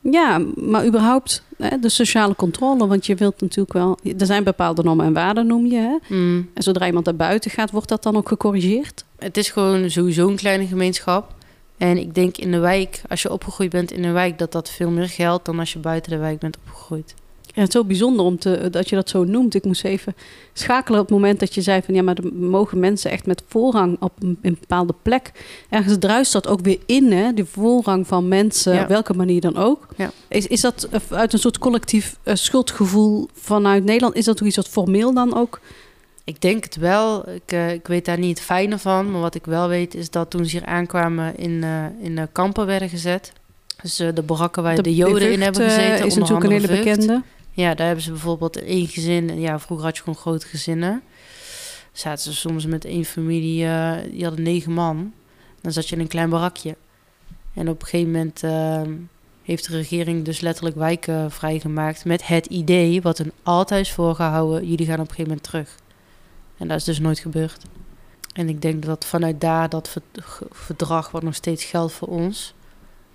[0.00, 2.86] Ja, maar überhaupt hè, de sociale controle.
[2.86, 3.98] Want je wilt natuurlijk wel...
[4.18, 5.76] Er zijn bepaalde normen en waarden, noem je.
[5.76, 6.14] Hè?
[6.16, 6.50] Mm.
[6.54, 9.04] En zodra iemand naar buiten gaat, wordt dat dan ook gecorrigeerd?
[9.18, 11.34] Het is gewoon sowieso een kleine gemeenschap.
[11.76, 14.38] En ik denk in de wijk, als je opgegroeid bent in een wijk...
[14.38, 17.14] dat dat veel meer geldt dan als je buiten de wijk bent opgegroeid.
[17.58, 19.54] Ja, het is zo bijzonder om te, dat je dat zo noemt.
[19.54, 20.14] Ik moest even
[20.52, 23.96] schakelen op het moment dat je zei van ja, maar mogen mensen echt met voorrang
[24.00, 25.32] op een, een bepaalde plek.
[25.68, 27.32] Ergens druist dat ook weer in, hè?
[27.32, 28.82] Die voorrang van mensen, Ja.
[28.82, 29.86] op welke manier dan ook.
[29.96, 30.10] Ja.
[30.28, 34.14] Is, is dat uit een soort collectief eh, schuldgevoel vanuit Nederland?
[34.16, 35.60] Is dat toch iets wat formeel dan ook?
[36.24, 37.28] Ik denk het wel.
[37.28, 39.10] Ik, eh, ik weet daar niet het fijne van.
[39.10, 42.28] Maar wat ik wel weet is dat toen ze hier aankwamen in, eh, in de
[42.32, 43.32] kampen werden gezet.
[43.82, 45.94] Dus de barakken waar de, Joden in Vught, hebben gezeten.
[46.06, 46.84] is onder natuurlijk een hele Vught.
[46.84, 47.22] bekende.
[47.58, 49.40] Ja, daar hebben ze bijvoorbeeld één gezin.
[49.40, 51.02] Ja, vroeger had je gewoon grote gezinnen.
[51.92, 55.12] Zaten ze soms met één familie, eh, die hadden negen man.
[55.60, 56.76] Dan zat je in een klein barakje.
[57.54, 58.82] En op een gegeven moment eh,
[59.42, 62.04] heeft de regering dus letterlijk wijken vrijgemaakt...
[62.04, 64.68] met het idee, wat hun altijd is voorgehouden...
[64.68, 65.74] jullie gaan op een gegeven moment terug.
[66.56, 67.62] En dat is dus nooit gebeurd.
[68.32, 69.96] En ik denk dat vanuit daar dat
[70.50, 72.54] verdrag, wat nog steeds geldt voor ons...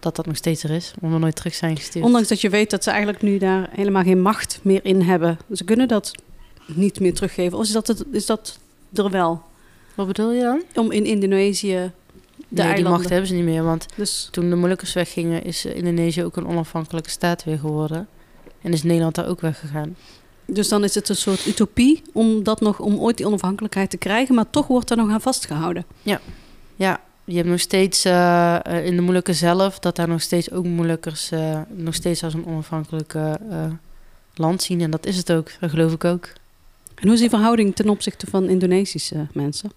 [0.03, 2.05] dat dat nog steeds er is, omdat we nooit terug zijn gestuurd.
[2.05, 5.37] Ondanks dat je weet dat ze eigenlijk nu daar helemaal geen macht meer in hebben.
[5.53, 6.11] Ze kunnen dat
[6.65, 7.57] niet meer teruggeven.
[7.57, 8.59] Of is dat, het, is dat
[8.93, 9.41] er wel?
[9.95, 10.63] Wat bedoel je dan?
[10.75, 11.91] Om in Indonesië
[12.47, 15.65] de nee, die macht hebben ze niet meer, want Dus toen de Molukkers weggingen, is
[15.65, 18.07] eh, Indonesië ook een onafhankelijke staat weer geworden.
[18.61, 19.95] En is Nederland daar ook weggegaan.
[20.45, 23.97] Dus dan is het een soort utopie om, dat nog, om ooit die onafhankelijkheid te
[23.97, 25.85] krijgen, maar toch wordt er nog aan vastgehouden.
[26.75, 30.65] Ja, je hebt nog steeds eh, in de Molukken zelf, dat daar nog steeds ook
[30.65, 33.65] Molukkers eh, nog steeds als een onafhankelijke eh,
[34.35, 34.81] land zien.
[34.81, 36.29] En dat is het ook, dat geloof ik ook.
[36.95, 39.71] En hoe is die verhouding ten opzichte van Indonesische mensen?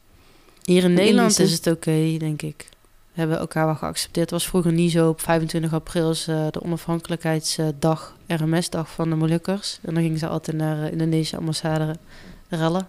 [0.62, 2.68] Hier in In Nederland is het oké, denk ik.
[3.12, 4.30] We hebben elkaar wel geaccepteerd.
[4.30, 5.09] Het was vroeger niet zo.
[5.09, 9.78] Op 25 april is de onafhankelijkheidsdag, RMS-dag van de Molukkers.
[9.82, 11.96] En dan gingen ze altijd naar de Indonesische ambassade
[12.48, 12.88] rellen.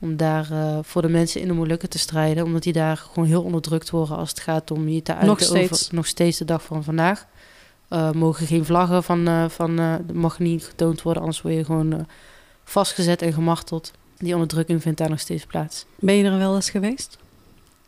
[0.00, 2.44] Om daar eh, voor de mensen in de Molukken te strijden.
[2.44, 5.40] Omdat die daar gewoon heel onderdrukt worden als het gaat om je te uiten Nog
[5.40, 5.72] steeds.
[5.72, 5.94] over...
[5.94, 7.26] Nog steeds de dag van vandaag.
[7.88, 9.28] Eh, mogen geen vlaggen van...
[9.28, 12.06] eh van mag niet getoond worden, anders word je gewoon
[12.64, 13.90] vastgezet en gemarteld.
[14.16, 15.86] Die onderdrukking vindt daar nog steeds plaats.
[15.98, 17.18] Ben je er wel eens geweest?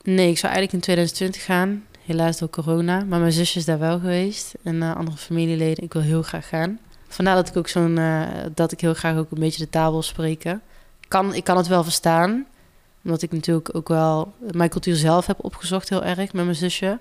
[0.02, 1.84] Nee, ik zou eigenlijk in 2020 gaan.
[2.04, 3.04] Helaas door corona.
[3.04, 4.54] Maar mijn zusje is daar wel geweest.
[4.62, 5.84] En andere familieleden.
[5.84, 6.78] Ik wil heel graag gaan.
[7.08, 7.98] Vandaar dat ik ook zo'n...
[8.54, 10.62] dat ik heel graag ook een beetje de taal wil spreken.
[11.12, 12.46] Kan, ik kan het wel verstaan.
[13.04, 16.98] Omdat ik natuurlijk ook wel mijn cultuur zelf heb opgezocht heel erg met mijn zusje.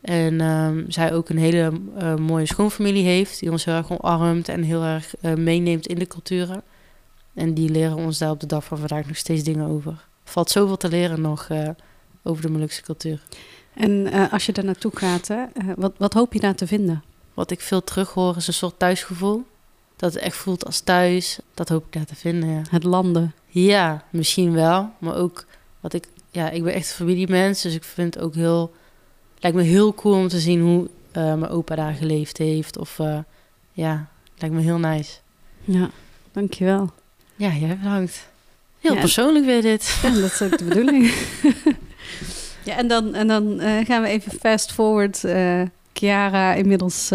[0.00, 3.40] En ehm, zij ook een hele eh, mooie schoonfamilie heeft.
[3.40, 6.62] Die ons heel erg omarmt en heel erg eh, meeneemt in de culturen.
[7.34, 9.92] En die leren ons daar op de dag van vandaag nog steeds dingen over.
[9.92, 11.68] Er valt zoveel te leren nog eh,
[12.22, 13.22] over de Molukse cultuur.
[13.74, 15.44] En als je daar naartoe gaat, hè,
[15.76, 17.02] wat, wat hoop je daar te vinden?
[17.34, 19.44] Wat ik veel terughoor is een soort thuisgevoel.
[20.00, 21.38] Dat het echt voelt als thuis.
[21.54, 22.62] Dat hoop ik daar te vinden, ja.
[22.70, 23.34] Het landen.
[23.46, 24.90] Ja, misschien wel.
[24.98, 25.46] Maar ook
[25.80, 26.04] wat ik...
[26.30, 27.62] Ja, ik ben echt een familiemens.
[27.62, 28.72] Dus ik vind het ook heel...
[29.38, 32.78] Lijkt me heel cool om te zien hoe eh, mijn opa daar geleefd heeft.
[32.78, 33.18] Of eh,
[33.72, 34.06] ja,
[34.38, 35.12] lijkt me heel nice.
[35.64, 35.90] Ja,
[36.32, 36.90] dankjewel.
[37.36, 38.28] Ja, jij bedankt.
[38.78, 39.00] Heel Ja.
[39.00, 39.98] persoonlijk weer dit.
[40.02, 41.14] Ja, dat is ook de bedoeling.
[42.64, 45.24] ja, en dan, en dan eh, gaan we even fast forward.
[45.92, 47.10] Chiara inmiddels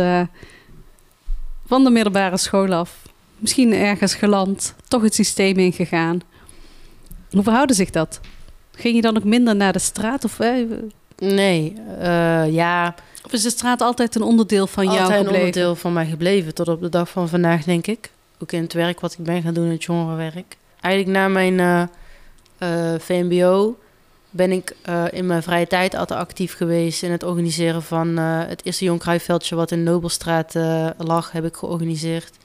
[1.65, 3.01] van de middelbare school af.
[3.37, 4.75] Misschien ergens geland.
[4.87, 6.19] Toch het systeem ingegaan.
[7.31, 8.19] Hoe verhoudde zich dat?
[8.71, 10.23] Ging je dan ook minder naar de straat?
[10.23, 10.53] Of, eh,
[11.17, 12.95] Nee, eh, ja...
[13.25, 15.45] of is de straat altijd een onderdeel van jou altijd een gebleven?
[15.45, 16.53] onderdeel van mij gebleven.
[16.53, 18.11] Tot op de dag van vandaag, denk ik.
[18.39, 20.57] Ook in het werk wat ik ben gaan doen, het jongerenwerk.
[20.81, 21.89] Eigenlijk na mijn
[22.57, 23.77] eh, VMBO
[24.35, 27.03] ben ik eh, in mijn vrije tijd altijd actief geweest...
[27.03, 29.03] in het organiseren van eh, het eerste Jong
[29.49, 32.37] wat in Nobelstraat eh, lag, heb ik georganiseerd.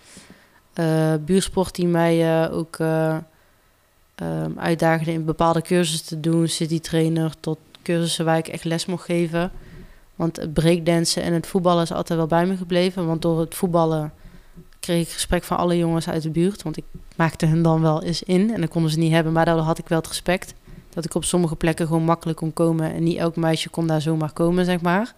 [1.20, 3.20] Buursport die mij ook ehm,
[4.56, 6.48] uitdaagde in bepaalde cursussen te doen.
[6.48, 9.50] Citytrainer tot cursussen waar ik echt les mocht geven...
[10.14, 13.06] Want het breakdansen en het voetballen is altijd wel bij me gebleven.
[13.06, 14.12] Want door het voetballen
[14.80, 16.62] kreeg ik respect van alle jongens uit de buurt.
[16.62, 16.84] Want ik
[17.16, 18.54] maakte hen dan wel eens in.
[18.54, 19.32] En dan konden ze niet hebben.
[19.32, 20.54] Maar daardoor had ik wel het respect.
[20.90, 22.94] Dat ik op sommige plekken gewoon makkelijk kon komen.
[22.94, 25.14] En niet elk meisje kon daar zomaar komen, zeg maar.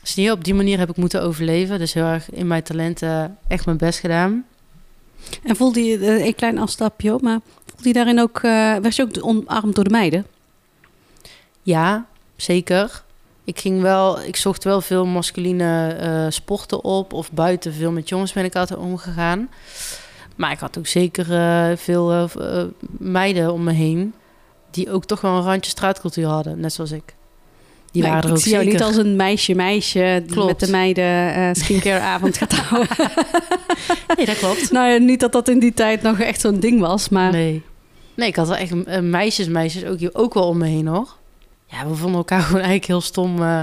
[0.00, 1.78] Dus hier op die manier heb ik moeten overleven.
[1.78, 4.44] Dus heel erg in mijn talenten echt mijn best gedaan.
[5.42, 9.02] En voelde je, eh, een klein afstapje maar voelde je daarin ook, eh, werd je
[9.02, 10.26] ook omarmd door de meiden?
[11.62, 12.06] Ja,
[12.36, 13.02] zeker.
[13.44, 17.12] Ik ging wel, ik zocht wel veel masculine eh, sporten op.
[17.12, 19.50] Of buiten veel met jongens ben ik altijd omgegaan.
[20.36, 21.24] Maar ik had ook zeker
[21.78, 22.30] veel
[22.98, 24.14] meiden om me heen.
[24.72, 27.14] Die ook toch wel een randje straatcultuur hadden, net zoals ik.
[27.90, 30.48] Die waren ik, er ook ik zie jou niet als een meisje-meisje die Klopt.
[30.48, 32.96] met de meiden eh skincareavond gaat houden.
[34.16, 34.70] Nee, dat klopt.
[34.70, 37.62] nou ja, niet dat dat in die tijd nog echt zo'n ding was, maar Nee.
[38.14, 41.08] Nee, ik had wel echt eh, meisjes, meisjes ook, ook wel om me heen hoor.
[41.66, 43.60] Ja, we vonden elkaar gewoon eigenlijk heel stom, eh,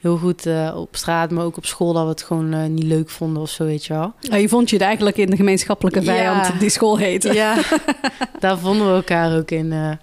[0.00, 3.42] heel goed op straat, maar ook op school dat we het gewoon niet leuk vonden
[3.42, 4.12] of zo, weet je wel.
[4.32, 6.52] Oh, je vond je eigenlijk in de gemeenschappelijke vijand Ja.
[6.58, 7.32] die school heette.
[7.34, 7.56] Ja,
[8.40, 9.98] daar vonden we elkaar ook in.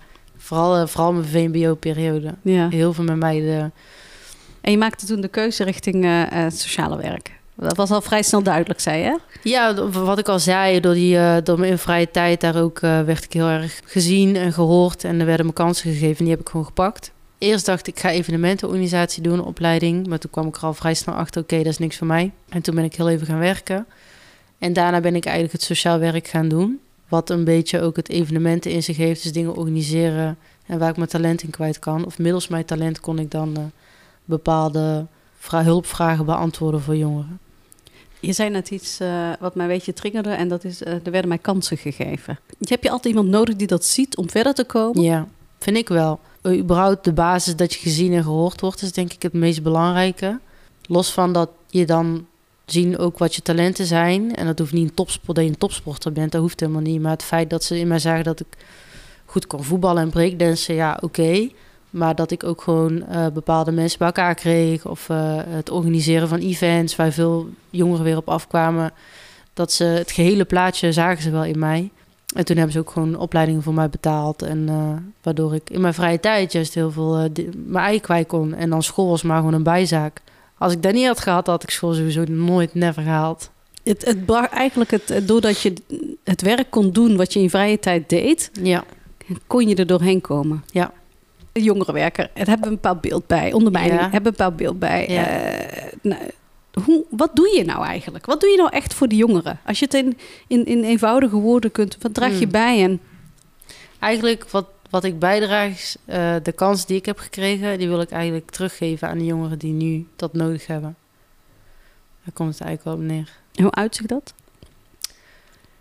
[0.49, 2.33] Vooral, eh, vooral mijn VMBO-periode.
[2.41, 2.69] Ja.
[2.69, 3.73] Heel veel met meiden.
[4.62, 7.31] En je maakte toen de keuze richting het sociale werk.
[7.55, 9.19] Dat was al vrij snel duidelijk, zei je?
[9.43, 13.33] Ja, wat ik al zei, door, die, door mijn vrije tijd daar ook werd ik
[13.33, 15.03] heel erg gezien en gehoord.
[15.03, 17.12] En er werden me kansen gegeven en die heb ik gewoon gepakt.
[17.38, 20.07] Eerst dacht ik, ik ga evenementenorganisatie doen, opleiding.
[20.07, 22.31] Maar toen kwam ik er al vrij snel achter, oké, dat is niks voor mij.
[22.49, 23.85] En toen ben ik heel even gaan werken.
[24.57, 26.79] En daarna ben ik eigenlijk het sociaal werk gaan doen.
[27.10, 29.24] Wat een beetje ook het evenementen in zich heeft.
[29.24, 32.06] Dus dingen organiseren en waar ik mijn talent in kwijt kan.
[32.06, 33.63] Of middels mijn talent kon ik dan eh,
[34.26, 35.06] bepaalde
[35.39, 37.39] vra- hulpvragen beantwoorden voor jongeren.
[38.19, 41.12] Je zei net iets eh, wat mij een beetje triggerde en dat is, eh, er
[41.12, 42.39] werden mij kansen gegeven.
[42.60, 45.02] Heb je altijd iemand nodig die dat ziet om verder te komen?
[45.02, 45.28] Ja,
[45.60, 46.19] vind ik wel.
[46.48, 50.39] Überhaupt de basis dat je gezien en gehoord wordt, is denk ik het meest belangrijke.
[50.86, 52.26] Los van dat je dan
[52.71, 54.36] zien ook wat je talenten zijn.
[54.36, 57.01] En dat hoeft niet een topsport, dat je een topsporter bent, dat hoeft helemaal niet.
[57.01, 58.47] Maar het feit dat ze in mij zagen dat ik
[59.25, 61.49] goed kon voetballen en breakdansen, ja, oké.
[61.89, 64.86] Maar dat ik ook gewoon eh, bepaalde mensen bij elkaar kreeg.
[64.86, 68.91] Of eh, het organiseren van events waar veel jongeren weer op afkwamen.
[69.53, 71.89] Dat ze het gehele plaatje zagen ze wel in mij.
[72.36, 74.41] En toen hebben ze ook gewoon opleidingen voor mij betaald.
[74.41, 77.29] En eh, waardoor ik in mijn vrije tijd juist heel veel
[77.65, 78.53] mijn ei kwijt kon.
[78.53, 80.21] En dan school was maar gewoon een bijzaak.
[80.60, 83.50] Als ik dat niet had gehad, had ik school sowieso nooit, never gehaald.
[83.84, 85.74] Het, het bracht eigenlijk, het, doordat je
[86.24, 88.84] het werk kon doen wat je in je vrije tijd deed, Ja,
[89.48, 90.63] kon je er doorheen komen.
[90.72, 90.91] Ja.
[91.54, 93.54] Jongerenwerker, het hebben we een bepaald beeld bij.
[93.54, 93.91] Onder mij Ja.
[93.91, 95.06] hebben we een bepaald beeld bij.
[95.10, 95.26] Ja.
[95.28, 96.22] Eh, nou,
[96.86, 98.26] hoe, wat doe je nou eigenlijk?
[98.26, 99.60] Wat doe je nou echt voor de jongeren?
[99.65, 100.17] Als je het in,
[100.48, 102.52] in, in eenvoudige woorden kunt, wat draag je Hmm.
[102.52, 102.84] bij?
[102.84, 103.00] En
[104.00, 108.12] eigenlijk wat, wat ik bijdraag, eh, de kans die ik heb gekregen, die wil ik
[108.12, 110.95] eigenlijk teruggeven aan de jongeren die nu dat nodig hebben.
[112.23, 113.38] Daar komt het eigenlijk wel op neer.
[113.54, 114.34] hoe uitziet dat?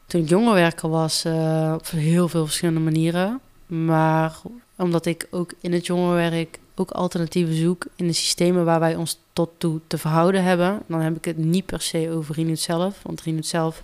[0.07, 3.40] Toen ik jongerenwerker was, eh, op heel veel verschillende manieren.
[3.66, 4.37] Maar
[4.77, 9.21] omdat ik ook in het jongerenwerk ook alternatieven zoek in de systemen waar wij ons
[9.33, 13.01] tot toe te verhouden hebben, dan heb ik het niet per se over Rinut zelf.
[13.03, 13.83] Want Rinut zelf,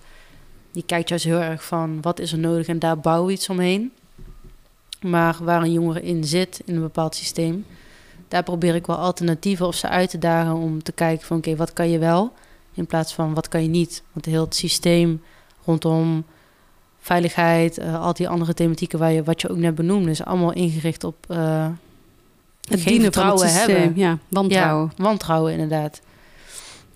[0.72, 3.48] die kijkt juist heel erg van wat is er nodig en daar bouwen we iets
[3.48, 3.92] omheen.
[5.04, 7.66] Maar waar een jongere in zit, in een bepaald systeem,
[8.28, 11.56] daar probeer ik wel alternatieven of ze uit te dagen om te kijken van oké,
[11.56, 12.32] wat kan je wel
[12.74, 14.02] in plaats van wat kan je niet.
[14.12, 15.22] Want heel het systeem
[15.64, 16.24] rondom
[17.00, 20.52] veiligheid, eh, al die andere thematieken waar je, wat je ook net benoemde, is allemaal
[20.52, 21.66] ingericht op eh,
[22.68, 23.76] Het geen het vertrouwen systeem.
[23.76, 23.98] hebben.
[23.98, 24.92] Ja, wantrouwen.
[24.96, 26.00] Ja, wantrouwen inderdaad.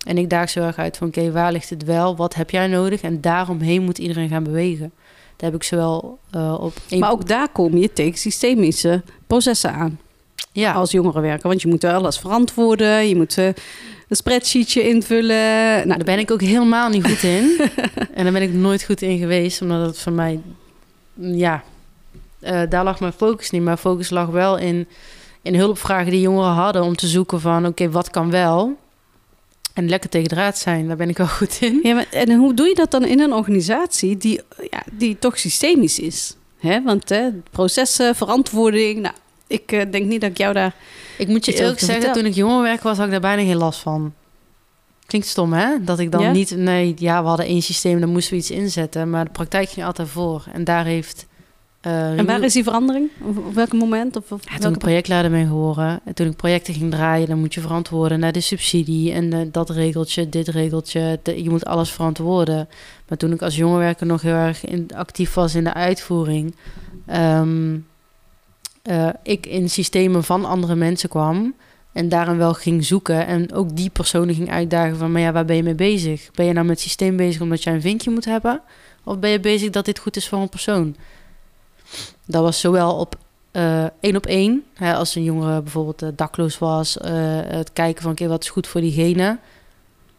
[0.07, 2.17] En ik daag zo erg uit van oké, waar ligt het wel?
[2.17, 3.01] Wat heb jij nodig?
[3.01, 4.93] En daaromheen moet iedereen gaan bewegen.
[5.39, 6.73] Daar heb ik zowel eh, op.
[6.99, 9.99] Maar ook daar kom je tegen systemische processen aan.
[10.53, 11.49] ja, Als jongerenwerker.
[11.49, 13.09] Want je moet alles verantwoorden.
[13.09, 13.47] Je moet eh,
[14.09, 15.87] een spreadsheetje invullen.
[15.87, 17.61] Nou, daar ben ik ook helemaal niet goed in.
[18.15, 20.41] en daar ben ik nooit goed in geweest, omdat het voor mij,
[21.15, 21.63] ja,
[22.41, 23.63] eh, daar lag mijn focus niet.
[23.63, 24.87] Mijn focus lag wel in,
[25.43, 28.77] in hulpvragen die jongeren hadden om te zoeken van, oké, wat kan wel?
[29.79, 31.81] En lekker tegen draad zijn, daar ben ik wel goed in.
[31.83, 35.39] Ja, maar, en hoe doe je dat dan in een organisatie die, ja, die toch
[35.39, 36.37] systemisch is?
[36.59, 36.83] Hè?
[36.83, 39.01] Want hè, processen, verantwoording.
[39.01, 39.15] Nou,
[39.47, 40.75] ik eh, denk niet dat ik jou daar.
[41.19, 43.81] Ik moet je eerlijk zeggen, toen ik jongerenwerker was, had ik daar bijna geen last
[43.81, 44.15] van.
[45.07, 45.85] Klinkt stom, hè?
[45.85, 46.33] Dat ik dan Ja?
[46.33, 46.57] niet...
[46.57, 49.11] Nee, ja, we hadden één systeem, daar moesten we iets inzetten.
[49.11, 50.45] Maar de praktijk ging altijd voor.
[50.53, 51.27] En daar heeft...
[51.81, 53.11] eh, En waar is die verandering?
[53.23, 54.17] Op, op welk moment?
[54.17, 57.55] Of, Ja, toen ik projectleider ben geworden en toen ik projecten ging draaien, dan moet
[57.55, 61.21] je verantwoorden naar de subsidie en dat regeltje, dit regeltje.
[61.23, 62.69] De- je moet alles verantwoorden.
[63.09, 66.55] Maar toen ik als jongerenwerker nog heel erg in, actief was in de uitvoering,
[67.07, 67.77] ehm,
[68.83, 71.55] eh, ik in systemen van andere mensen kwam
[71.93, 75.45] en daarin wel ging zoeken en ook die personen ging uitdagen van, maar ja, waar
[75.45, 76.31] ben je mee bezig?
[76.35, 78.61] Ben je nou met het systeem bezig omdat jij een vinkje moet hebben?
[79.05, 80.97] Of ben je bezig dat dit goed is voor een persoon?
[82.29, 83.17] Dat was zowel op
[83.51, 84.65] eh, één op één.
[84.75, 87.13] Hè, als een jongere bijvoorbeeld eh, dakloos was, eh,
[87.47, 89.39] het kijken van oké, wat is goed voor diegene.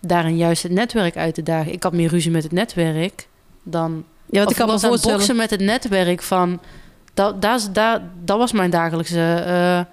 [0.01, 1.73] Daarin juist het netwerk uit te dagen.
[1.73, 3.27] Ik had meer ruzie met het netwerk
[3.63, 4.05] dan.
[4.25, 5.17] Ja, wat of ik kan me het voorstellen.
[5.17, 6.59] boksen met het netwerk van.
[7.13, 9.85] Dat, dat, dat, dat was mijn dagelijkse.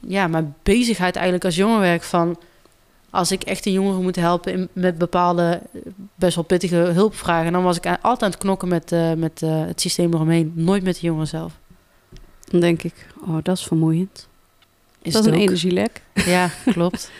[0.00, 2.38] ja, mijn bezigheid eigenlijk als jongerenwerk van.
[3.10, 5.80] Als ik echt een jongere moet helpen in, met bepaalde eh,
[6.14, 9.66] best wel pittige hulpvragen, dan was ik altijd aan het knokken met, eh, met eh,
[9.66, 10.52] het systeem eromheen.
[10.54, 11.58] Nooit met de jongeren zelf.
[12.44, 14.28] Dan denk ik, oh, dat is vermoeiend.
[15.02, 15.40] Is dat is een ook.
[15.40, 16.02] energielek.
[16.14, 17.10] Ja, klopt.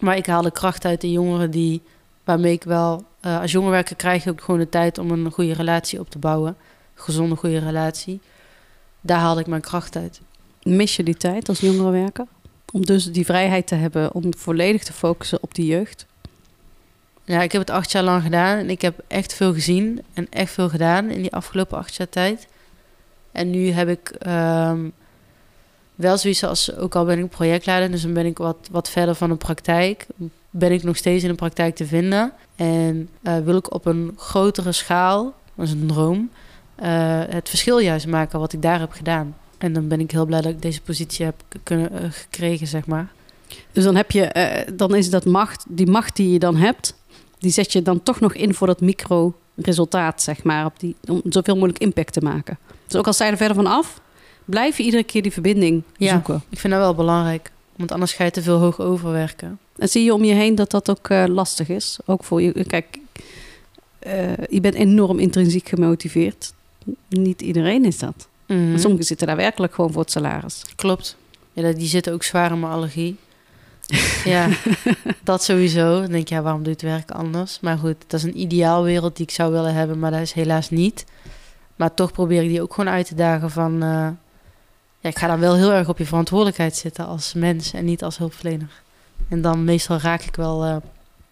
[0.00, 1.82] maar ik haal de kracht uit de jongeren die,
[2.24, 3.04] waarmee ik wel...
[3.20, 6.18] eh, als jongerenwerker krijg je ook gewoon de tijd om een goede relatie op te
[6.18, 6.56] bouwen.
[6.94, 8.20] Gezonde, goede relatie.
[9.00, 10.20] Daar haalde ik mijn kracht uit.
[10.62, 12.26] Mis je die tijd als jongerenwerker?
[12.72, 16.06] Om dus die vrijheid te hebben om volledig te focussen op die jeugd.
[17.24, 20.26] Ja, ik heb het acht jaar lang gedaan en ik heb echt veel gezien en
[20.30, 22.46] echt veel gedaan in die afgelopen acht jaar tijd.
[23.32, 24.88] En nu heb ik ehm,
[25.94, 29.14] wel zoiets als, ook al ben ik projectleider, dus dan ben ik wat, wat verder
[29.14, 30.06] van de praktijk,
[30.50, 32.32] ben ik nog steeds in de praktijk te vinden.
[32.56, 36.30] En eh, wil ik op een grotere schaal, dat is een droom,
[36.74, 39.36] eh, het verschil juist maken wat ik daar heb gedaan.
[39.60, 42.86] En dan ben ik heel blij dat ik deze positie heb kunnen, uh, gekregen, zeg
[42.86, 43.12] maar.
[43.72, 46.94] Dus dan heb je, dan is dat macht, die macht die je dan hebt,
[47.38, 51.22] die zet je dan toch nog in voor dat micro-resultaat, zeg maar, op die, om
[51.24, 52.58] zoveel mogelijk impact te maken.
[52.86, 54.00] Dus ook al sta je er verder van af,
[54.44, 56.42] blijf je iedere keer die verbinding ja, zoeken.
[56.48, 59.58] Ik vind dat wel belangrijk, want anders ga je te veel hoog overwerken.
[59.78, 62.64] En zie je om je heen dat dat ook uh, lastig is, ook voor je.
[62.64, 62.98] Kijk,
[64.50, 66.52] je bent enorm intrinsiek gemotiveerd.
[67.08, 68.28] Niet iedereen is dat.
[68.50, 68.78] Mm -hmm.
[68.78, 70.62] Sommigen zitten daar werkelijk gewoon voor het salaris.
[70.76, 71.16] Klopt.
[71.52, 73.16] Ja, die zitten ook zwaar in mijn allergie.
[74.24, 74.48] ja,
[75.22, 76.00] dat sowieso.
[76.00, 77.60] Dan denk je, ja, waarom doe je het werk anders?
[77.60, 80.70] Maar goed, dat is een ideaalwereld die ik zou willen hebben, maar dat is helaas
[80.70, 81.04] niet.
[81.76, 83.72] Maar toch probeer ik die ook gewoon uit te dagen van...
[83.74, 84.08] Uh,
[85.00, 88.02] ja, ik ga dan wel heel erg op je verantwoordelijkheid zitten als mens en niet
[88.02, 88.82] als hulpverlener.
[89.28, 90.76] En dan meestal raak ik wel uh,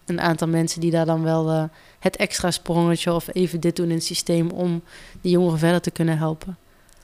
[0.06, 1.62] een aantal mensen die daar dan wel uh,
[1.98, 4.82] het extra sprongetje of even dit doen in het systeem om
[5.20, 6.56] die jongeren verder te kunnen helpen.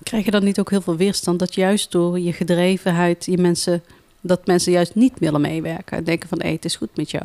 [0.05, 3.83] Krijg je dan niet ook heel veel weerstand dat juist door je gedrevenheid je mensen
[4.21, 7.25] dat mensen juist niet willen meewerken en denken van hé, het is goed met jou?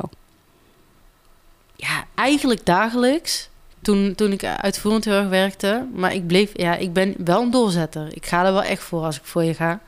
[1.76, 3.48] Ja, eigenlijk dagelijks.
[3.82, 5.86] Toen, toen ik uitvoerend heel erg werkte.
[5.94, 8.14] Maar ik bleef, ja, ik ben wel een doorzetter.
[8.14, 9.80] Ik ga er wel echt voor als ik voor je ga.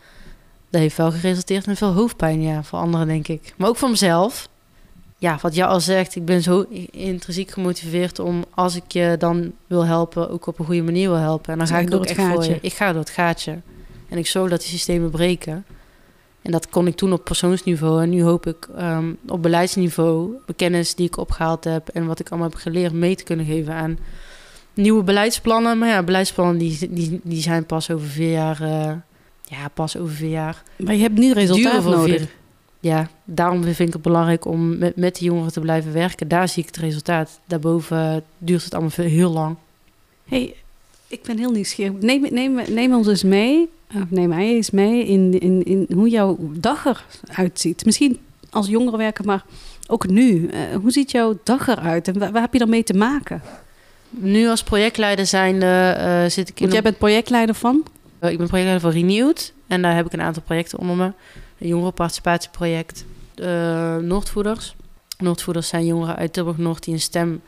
[0.70, 3.54] Dat heeft wel geresulteerd in veel hoofdpijn, ja, voor anderen denk ik.
[3.56, 4.48] Maar ook voor mezelf.
[5.22, 9.52] Ja, wat jou al zegt, ik ben zo intrinsiek gemotiveerd om als ik je dan
[9.66, 11.52] wil helpen, ook op een goede manier wil helpen.
[11.52, 12.34] En dan ga ik, ik ook echt gaatje.
[12.34, 12.58] voor je.
[12.60, 13.60] Ik ga door het gaatje.
[14.08, 15.64] En ik zorg dat die systemen breken.
[16.42, 18.02] En dat kon ik toen op persoonsniveau.
[18.02, 22.20] En nu hoop ik um, op beleidsniveau de kennis die ik opgehaald heb en wat
[22.20, 23.98] ik allemaal heb geleerd mee te kunnen geven aan
[24.74, 25.78] nieuwe beleidsplannen.
[25.78, 28.62] Maar ja, beleidsplannen die, die, die zijn pas over vier jaar.
[28.62, 28.92] Uh,
[29.42, 30.62] ja, pas over vier jaar.
[30.76, 32.16] Maar je hebt nu resultaat nodig.
[32.16, 32.28] Vier,
[32.82, 36.28] ja, daarom vind ik het belangrijk om met, met die jongeren te blijven werken.
[36.28, 37.40] Daar zie ik het resultaat.
[37.46, 39.56] Daarboven duurt het allemaal veel, heel lang.
[40.24, 40.54] hey,
[41.06, 41.92] ik ben heel nieuwsgierig.
[42.00, 46.08] Neem, neem, neem ons eens mee of neem mij eens mee in, in, in hoe
[46.08, 47.84] jouw dag eruit ziet.
[47.84, 48.18] Misschien
[48.50, 49.44] als jongerenwerker, maar
[49.86, 50.48] ook nu.
[50.52, 53.42] Uh, hoe ziet jouw dag eruit en waar, waar, heb je dan mee te maken?
[54.10, 56.60] Nu als projectleider zijnde uh, zit ik in...
[56.60, 57.84] Want jij bent projectleider van?
[58.20, 59.52] Uh, ik ben projectleider van Renewed.
[59.66, 61.12] En daar heb ik een aantal projecten onder me.
[61.62, 63.04] Jongerenparticipatieproject.
[64.00, 64.76] Noordvoeders.
[65.18, 67.42] Noordvoeders zijn jongeren uit Tilburg-Noord die een stem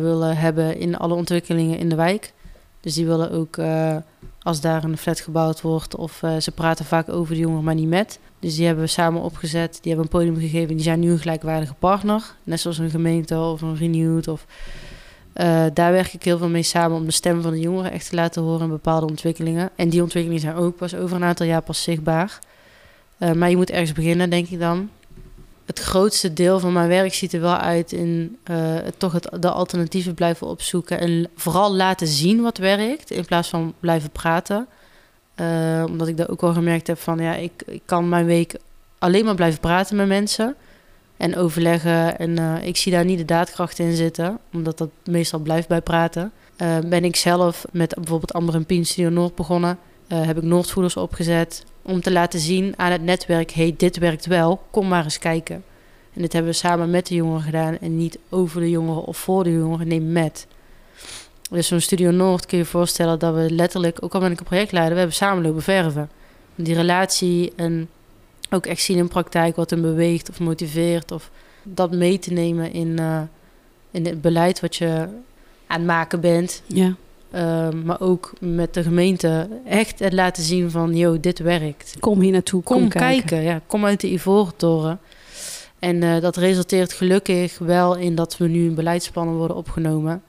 [0.00, 2.32] willen hebben in alle ontwikkelingen in de wijk.
[2.80, 3.58] Dus die willen ook
[4.42, 5.96] als daar een flat gebouwd wordt.
[5.96, 8.18] Of uh, ze praten vaak over de jongeren, maar niet met.
[8.38, 9.78] Dus die hebben we samen opgezet.
[9.82, 10.74] Die hebben een podium gegeven.
[10.74, 12.34] Die zijn nu een gelijkwaardige partner.
[12.42, 14.28] Net zoals een gemeente of een Renewed.
[14.28, 14.46] Of,
[15.34, 18.08] uh, daar werk ik heel veel mee samen om de stem van de jongeren echt
[18.08, 19.70] te laten horen in bepaalde ontwikkelingen.
[19.76, 22.38] En die ontwikkelingen zijn ook pas over een aantal jaar pas zichtbaar.
[23.18, 24.90] Uh, maar je moet ergens beginnen, denk ik dan.
[25.66, 29.50] Het grootste deel van mijn werk ziet er wel uit in uh, toch het, de
[29.50, 31.00] alternatieven blijven opzoeken.
[31.00, 34.66] En vooral laten zien wat werkt, in plaats van blijven praten.
[35.40, 38.56] Uh, omdat ik daar ook wel gemerkt heb van ja, ik, ik kan mijn week
[38.98, 40.54] alleen maar blijven praten met mensen.
[41.16, 42.18] En overleggen.
[42.18, 46.32] En ik zie daar niet de daadkracht in zitten, omdat dat meestal blijft bij praten.
[46.86, 49.78] ben ik zelf met bijvoorbeeld Amber en Pien Studio Noord begonnen.
[50.14, 54.60] Heb ik Noordvoeders opgezet om te laten zien aan het netwerk: hey, dit werkt wel,
[54.70, 55.64] kom maar eens kijken.
[56.14, 59.16] En dit hebben we samen met de jongeren gedaan en niet over de jongeren of
[59.16, 60.46] voor de jongeren, nee, met.
[61.50, 64.38] Dus zo'n Studio Noord kun je je voorstellen dat we letterlijk, ook al ben ik
[64.38, 66.10] een projectleider, we hebben samen lopen verven.
[66.54, 67.88] Die relatie en
[68.50, 71.12] ook echt zien in praktijk wat hem beweegt of motiveert.
[71.12, 71.30] Of
[71.62, 73.20] dat mee te nemen in, uh,
[73.90, 75.08] in het beleid wat je
[75.66, 76.62] aan het maken bent.
[76.66, 76.94] Ja.
[77.34, 81.96] Uh, maar ook met de gemeente echt het laten zien van, joh, dit werkt.
[82.00, 83.26] Kom hier naartoe, kom, kom kijken.
[83.26, 83.42] kijken.
[83.42, 85.00] Ja, kom uit de Ivoren Toren.
[85.78, 90.22] En uh, dat resulteert gelukkig wel in dat we nu in beleidsplannen worden opgenomen.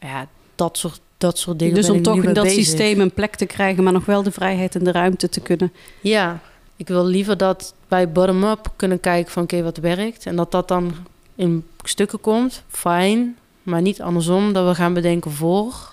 [0.00, 1.74] Ja, dat soort, dat soort dingen.
[1.74, 2.64] Dus om toch in dat bezig.
[2.64, 5.72] systeem een plek te krijgen, maar nog wel de vrijheid en de ruimte te kunnen.
[6.00, 6.40] Ja,
[6.76, 10.26] ik wil liever dat bij bottom-up kunnen kijken van oké, okay, wat werkt.
[10.26, 10.92] En dat dat dan
[11.34, 13.36] in stukken komt, fijn.
[13.62, 15.91] Maar niet andersom, dat we gaan bedenken voor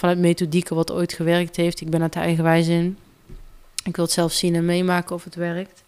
[0.00, 1.80] vanuit methodieken wat ooit gewerkt heeft.
[1.80, 2.98] Ik ben te eigenwijs in.
[3.84, 5.82] Ik wil het zelf zien en meemaken of het werkt.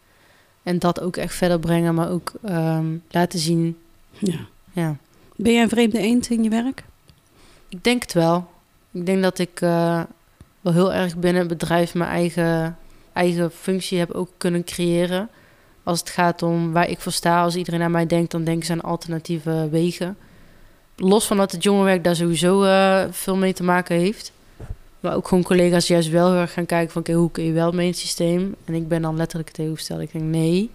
[0.62, 3.76] En dat ook echt verder brengen, maar ook um, laten zien.
[4.18, 4.38] Ja.
[4.72, 4.96] ja.
[5.36, 6.84] Ben jij een vreemde eend in je werk?
[7.68, 8.50] Ik denk het wel.
[8.90, 10.02] Ik denk dat ik uh,
[10.60, 12.76] wel heel erg binnen het bedrijf mijn eigen,
[13.12, 15.28] eigen functie heb ook kunnen creëren.
[15.82, 18.66] Als het gaat om waar ik voor sta, als iedereen aan mij denkt, dan denken
[18.66, 20.16] ze aan alternatieve wegen.
[20.97, 24.32] Los van dat het jongerenwerk daar sowieso eh, veel mee te maken heeft.
[25.01, 27.03] Maar ook gewoon collega's juist wel heel erg gaan kijken van...
[27.03, 28.55] oké, hoe kun je wel mee het systeem?
[28.64, 30.01] En ik ben dan letterlijk tegengesteld.
[30.01, 30.70] Ik denk, nee,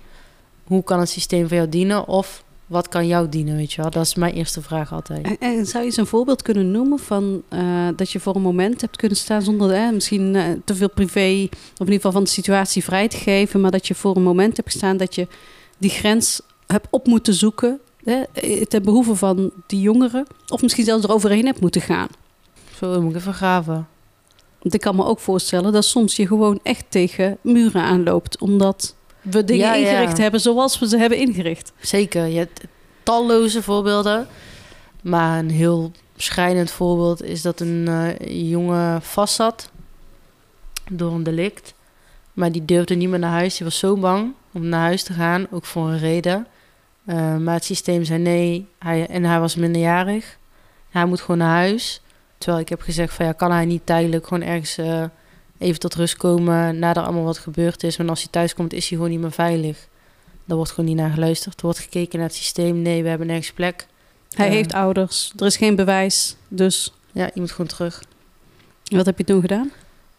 [0.64, 2.08] hoe kan het systeem voor jou dienen?
[2.08, 3.92] Of wat kan jou dienen, weet je wel?
[3.92, 5.38] Dat is mijn eerste vraag altijd.
[5.40, 8.82] En, zou je eens een voorbeeld kunnen noemen van uh, dat je voor een moment
[8.82, 12.24] hebt kunnen staan zonder uh, misschien uh, te veel privé, of in ieder geval van
[12.24, 15.28] de situatie vrij te geven, maar dat je voor een moment hebt gestaan dat je
[15.78, 17.80] die grens hebt op moeten zoeken
[18.12, 22.08] hè, ten behoeve van die jongeren, of misschien zelfs eroverheen hebt moeten gaan?
[22.78, 23.88] Zo moet ik even graven.
[24.62, 28.96] Want ik kan me ook voorstellen dat soms je gewoon echt tegen muren aanloopt, omdat
[29.22, 30.24] we dingen ja, ingericht ja.
[30.24, 31.72] hebben zoals we ze hebben ingericht.
[31.80, 32.62] Zeker, je hebt
[33.04, 34.28] talloze voorbeelden.
[35.02, 39.72] Maar een heel schrijnend voorbeeld is dat een uh, jongen vastzat
[40.92, 41.74] door een delict.
[42.34, 43.58] Maar die durfde niet meer naar huis.
[43.58, 46.48] Die was zo bang om naar huis te gaan, ook voor een reden.
[47.08, 50.38] Uh, maar het systeem zei nee, hij, en hij was minderjarig.
[50.90, 52.02] Hij moet gewoon naar huis.
[52.38, 55.04] Terwijl ik heb gezegd van ja, kan hij niet tijdelijk gewoon ergens uh,
[55.58, 57.98] even tot rust komen nadat allemaal wat gebeurd is.
[57.98, 59.88] Want als hij thuis komt, is hij gewoon niet meer veilig.
[60.46, 61.56] Daar wordt gewoon niet naar geluisterd.
[61.56, 62.82] Er wordt gekeken naar het systeem.
[62.82, 63.88] Nee, we hebben nergens plek.
[64.36, 65.34] Hij uh, heeft ouders.
[65.38, 66.36] Er is geen bewijs.
[66.48, 66.94] Dus.
[67.12, 68.04] Ja, je moet gewoon terug.
[68.84, 69.72] Wat heb je toen gedaan?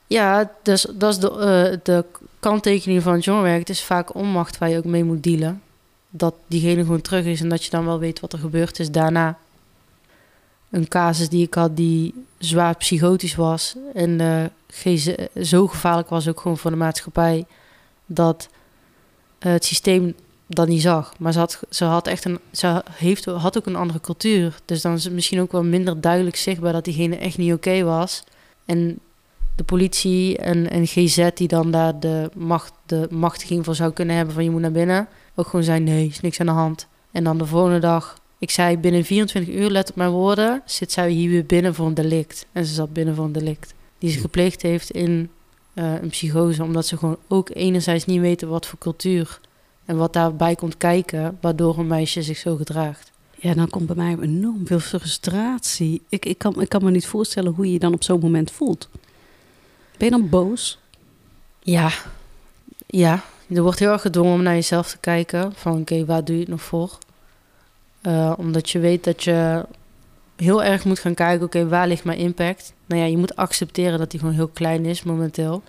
[0.07, 2.05] Ja, dus, dat is de, de
[2.41, 3.59] kanttekening van het jongerenwerk.
[3.59, 5.63] Het is vaak onmacht waar je ook mee moet dealen.
[6.19, 8.91] Dat diegene gewoon terug is en dat je dan wel weet wat er gebeurd is
[8.91, 9.39] daarna.
[10.71, 16.41] Een casus die ik had die zwaar psychotisch was en uh, zo gevaarlijk was ook
[16.41, 17.47] gewoon voor de maatschappij
[18.07, 18.49] dat
[19.47, 20.15] uh, het systeem
[20.47, 21.13] dat niet zag.
[21.19, 24.61] Maar ze had, ze had echt een, ze heeft, had ook een andere cultuur.
[24.65, 27.83] Dus dan is het misschien ook wel minder duidelijk zichtbaar dat diegene echt niet oké
[27.83, 28.25] was.
[28.65, 28.99] En
[29.57, 34.17] de politie en, en GZ die dan daar de, macht, de machtiging voor zou kunnen
[34.17, 35.09] hebben van je moet naar binnen.
[35.39, 36.87] Ook gewoon zei nee, is niks aan de hand.
[37.11, 40.93] En dan de volgende dag, ik zei binnen 24 uur, let op mijn woorden, zit
[40.93, 42.47] zij hier weer binnen voor een delict.
[42.53, 43.75] En ze zat binnen voor een delict.
[43.99, 45.31] Die ze gepleegd heeft in
[45.75, 49.41] uh, een psychose, omdat ze gewoon ook enerzijds niet weten wat voor cultuur
[49.85, 53.11] en wat daarbij komt kijken, waardoor een meisje zich zo gedraagt.
[53.37, 56.03] Ja, dan komt bij mij enorm veel frustratie.
[56.09, 58.51] Ik, ik, kan, ik kan me niet voorstellen hoe je je dan op zo'n moment
[58.51, 58.89] voelt.
[59.97, 60.79] Ben je dan boos?
[61.61, 61.91] Ja,
[62.87, 63.25] ja.
[63.49, 65.53] Er wordt heel erg gedwongen om naar jezelf te kijken.
[65.55, 66.99] Van oké, okay, waar doe je het nog voor?
[68.03, 69.65] Uh, omdat je weet dat je
[70.37, 72.73] heel erg moet gaan kijken, oké, waar ligt mijn impact?
[72.87, 75.63] Nou ja, je moet accepteren dat die gewoon heel klein is momenteel.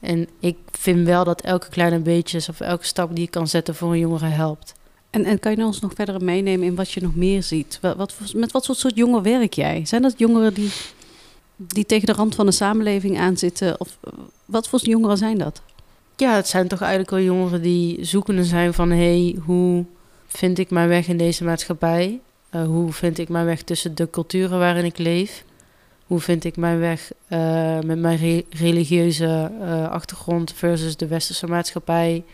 [0.00, 3.74] En ik vind wel dat elke kleine beetjes of elke stap die je kan zetten
[3.74, 4.74] voor een jongere helpt.
[5.10, 7.78] En, en kan je ons nog verder meenemen in wat je nog meer ziet?
[7.80, 9.86] Wat, met wat voor soort jongeren werk jij?
[9.86, 10.72] Zijn dat jongeren die,
[11.56, 13.80] die tegen de rand van de samenleving aanzitten?
[13.80, 13.98] Of
[14.44, 15.62] wat voor jongeren zijn dat?
[16.16, 18.90] Ja, het zijn toch eigenlijk wel jongeren die zoekende zijn van...
[18.90, 19.84] hey, hoe
[20.26, 22.20] vind ik mijn weg in deze maatschappij?
[22.50, 25.44] Uh, hoe vind ik mijn weg tussen de culturen waarin ik leef?
[26.06, 27.38] Hoe vind ik mijn weg uh,
[27.80, 32.24] met mijn re religieuze uh, achtergrond versus de westerse maatschappij,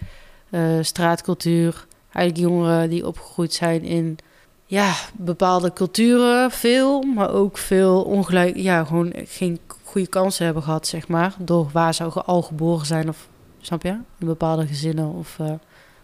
[0.80, 1.86] straatcultuur?
[2.12, 4.18] Eigenlijk jongeren die opgegroeid zijn in
[4.66, 10.86] ja, bepaalde culturen, veel, maar ook veel ongelijk, ja, gewoon geen goede kansen hebben gehad,
[10.86, 13.28] zeg maar, door waar ze al geboren zijn of,
[13.60, 13.88] snap je,
[14.18, 15.38] in bepaalde gezinnen of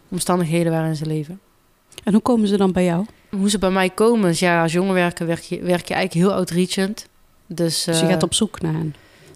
[0.09, 1.41] omstandigheden waarin ze leven.
[2.05, 3.07] En hoe komen ze dan bij jou?
[3.31, 6.37] Hoe ze bij mij komen, is ja, als jongerenwerker werk je, werk je eigenlijk heel
[6.37, 7.07] outreachend.
[7.47, 8.95] Dus, dus je gaat op zoek naar hen?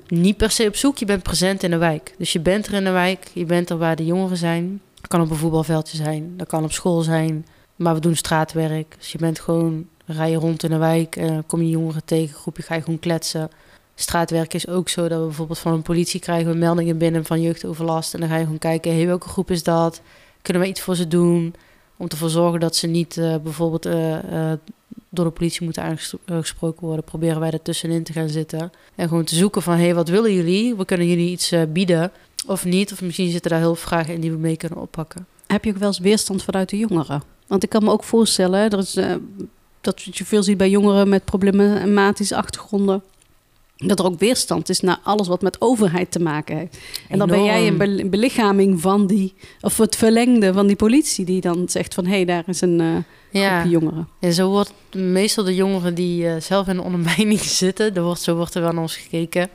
[0.09, 2.15] Niet per se op zoek, je bent present in de wijk.
[2.19, 4.81] Dus je bent er in de wijk, je bent er waar de jongeren zijn.
[4.95, 7.47] Dat kan op een voetbalveldje zijn, dat kan op school zijn.
[7.77, 8.95] Maar we doen straatwerk.
[8.99, 12.37] Dus je bent gewoon, rij je rond in de wijk, en kom je jongeren tegen,
[12.37, 13.51] groepje ga je gewoon kletsen.
[14.01, 17.41] Straatwerk is ook zo dat we bijvoorbeeld van een politie krijgen we meldingen binnen van
[17.41, 18.15] jeugdoverlast.
[18.15, 20.01] En dan ga je gewoon kijken, hey, welke groep is dat?
[20.43, 21.55] Kunnen we iets voor ze doen?
[21.97, 24.53] Om ervoor zorgen dat ze niet uh, bijvoorbeeld uh, uh,
[25.09, 27.05] door de politie moeten aangesproken worden.
[27.05, 28.73] Proberen wij er tussenin te gaan zitten.
[28.95, 30.75] En gewoon te zoeken van, hey, wat willen jullie?
[30.75, 32.13] We kunnen jullie iets bieden
[32.47, 32.93] of niet.
[32.93, 35.27] Of misschien zitten daar heel veel vragen in die we mee kunnen oppakken.
[35.47, 37.23] Heb je ook wel eens weerstand vanuit de jongeren?
[37.47, 38.99] Want ik kan me ook voorstellen, er is,
[39.81, 43.03] dat je veel ziet bij jongeren met problematische achtergronden
[43.87, 46.79] dat er ook weerstand is naar alles wat met overheid te maken heeft.
[47.09, 51.41] En dan ben jij een belichaming van die, of het verlengde van die politie, die
[51.41, 52.97] dan zegt van hé, hey, daar is een uh,
[53.31, 53.67] ja.
[53.67, 54.09] jongeren.
[54.19, 58.21] En zo wordt meestal de jongeren die uh, zelf in de ondermijning zitten, er wordt,
[58.21, 59.49] zo wordt er wel naar ons gekeken.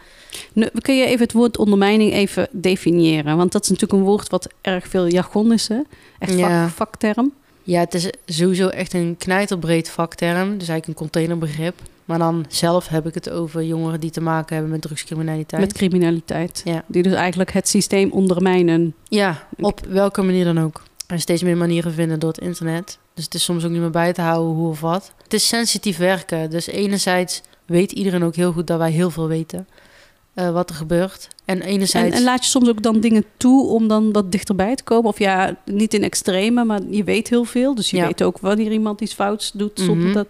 [0.54, 3.38] Nu, kun je even het woord ondermijning even definiëren?
[3.38, 5.80] Want dat is natuurlijk een woord wat erg veel jargon is, hè?
[6.20, 6.70] Echt ja.
[6.70, 7.32] vakterm.
[7.64, 10.58] Ja, het is sowieso echt een knijterbreed vakterm.
[10.58, 11.82] Dus eigenlijk een containerbegrip.
[12.06, 15.62] Maar dan zelf heb ik het over jongeren die te maken hebben met drugscriminaliteit.
[15.62, 16.62] Met criminaliteit.
[16.66, 16.84] Ja.
[16.88, 18.96] Die dus eigenlijk het systeem ondermijnen.
[19.08, 20.84] Ja, op welke manier dan ook.
[21.08, 22.98] En steeds meer manieren vinden door het internet.
[23.14, 25.12] Dus het is soms ook niet meer bij te houden hoe of wat.
[25.24, 26.50] Het is sensitief werken.
[26.50, 29.68] Dus enerzijds weet iedereen ook heel goed dat wij heel veel weten.
[30.34, 31.28] eh, wat er gebeurt.
[31.46, 32.12] En enerzijds...
[32.12, 35.10] En, en laat je soms ook dan dingen toe om dan wat dichterbij te komen?
[35.10, 37.76] Of ja, niet in extreme, maar je weet heel veel.
[37.76, 38.06] Dus je Ja.
[38.06, 39.80] weet ook wanneer iemand iets fouts doet.
[39.80, 40.14] Zonder Mhm.
[40.14, 40.28] dat,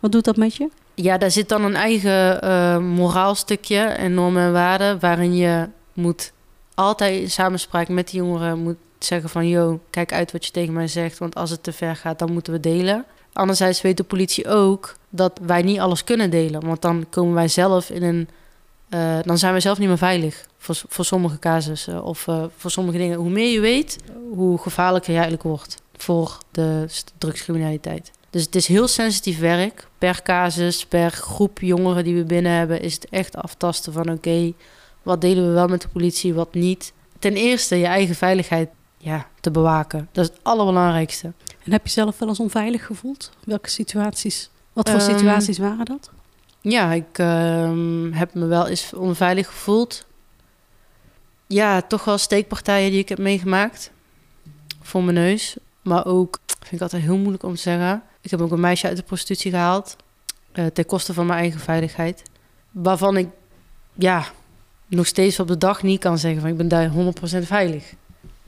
[0.00, 0.68] wat doet dat met je?
[0.94, 5.00] Ja, daar zit dan een eigen eh moraalstukje en normen en waarden...
[5.00, 6.32] waarin je moet
[6.74, 9.48] altijd in samenspraak met die jongeren moet zeggen van...
[9.48, 12.32] yo, kijk uit wat je tegen mij zegt, want als het te ver gaat, dan
[12.32, 13.04] moeten we delen.
[13.32, 16.66] Anderzijds weet de politie ook dat wij niet alles kunnen delen.
[16.66, 18.28] Want dan komen wij zelf in een...
[18.88, 22.70] eh, dan zijn wij zelf niet meer veilig voor, voor sommige casussen of eh, voor
[22.70, 23.18] sommige dingen.
[23.18, 23.98] Hoe meer je weet,
[24.30, 26.86] hoe gevaarlijker je eigenlijk wordt voor de
[27.18, 28.10] drugscriminaliteit.
[28.34, 29.88] Dus het is heel sensitief werk.
[29.98, 34.52] Per casus, per groep jongeren die we binnen hebben, is het echt aftasten van oké,
[35.02, 36.92] wat delen we wel met de politie, wat niet.
[37.18, 38.68] Ten eerste je eigen veiligheid
[38.98, 40.08] ja, te bewaken.
[40.12, 41.32] Dat is het allerbelangrijkste.
[41.64, 43.30] En heb je zelf wel eens onveilig gevoeld?
[43.44, 44.50] Welke situaties?
[44.72, 46.10] Wat voor Ehm, situaties waren dat?
[46.60, 50.06] Ja, ik ehm, heb me wel eens onveilig gevoeld.
[51.46, 53.90] Ja, toch wel steekpartijen die ik heb meegemaakt.
[54.82, 55.56] Voor mijn neus.
[55.82, 58.02] Maar ook, vind ik altijd heel moeilijk om te zeggen.
[58.24, 59.96] Ik heb ook een meisje uit de prostitutie gehaald.
[60.52, 62.22] eh, ten koste van mijn eigen veiligheid.
[62.70, 63.28] Waarvan ik,
[63.94, 64.24] ja,
[64.86, 67.94] nog steeds op de dag niet kan zeggen van ik ben daar 100% veilig.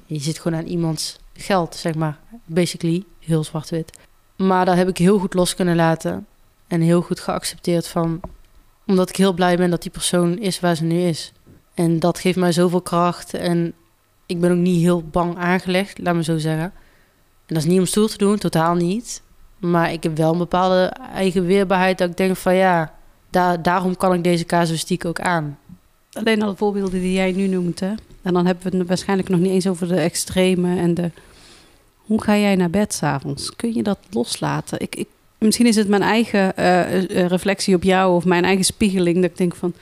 [0.06, 2.18] Je zit gewoon aan iemands geld, zeg maar.
[2.44, 3.98] Basically, heel zwart-wit.
[4.36, 6.26] Maar dat heb ik heel goed los kunnen laten.
[6.66, 8.20] En heel goed geaccepteerd van...
[8.86, 11.32] Omdat ik heel blij ben dat die persoon is waar ze nu is.
[11.74, 13.34] En dat geeft mij zoveel kracht.
[13.34, 13.74] En
[14.26, 16.72] ik ben ook niet heel bang aangelegd, laat me zo zeggen.
[17.46, 19.22] En dat is niet om stoer te doen, totaal niet.
[19.58, 21.98] Maar ik heb wel een bepaalde eigen weerbaarheid...
[21.98, 22.94] dat ik denk van ja,
[23.30, 25.58] daar, daarom kan ik deze casuïstiek ook aan.
[26.12, 27.92] Alleen al de voorbeelden die jij nu noemt, hè?
[28.22, 31.10] En dan hebben we het waarschijnlijk nog niet eens over de extreme en de...
[31.96, 33.56] Hoe ga jij naar bed s'avonds?
[33.56, 34.80] Kun je dat loslaten?
[34.80, 38.64] Ik, ik, misschien is het mijn eigen eh, eh, reflectie op jou of mijn eigen
[38.64, 39.16] spiegeling...
[39.16, 39.74] dat ik denk van,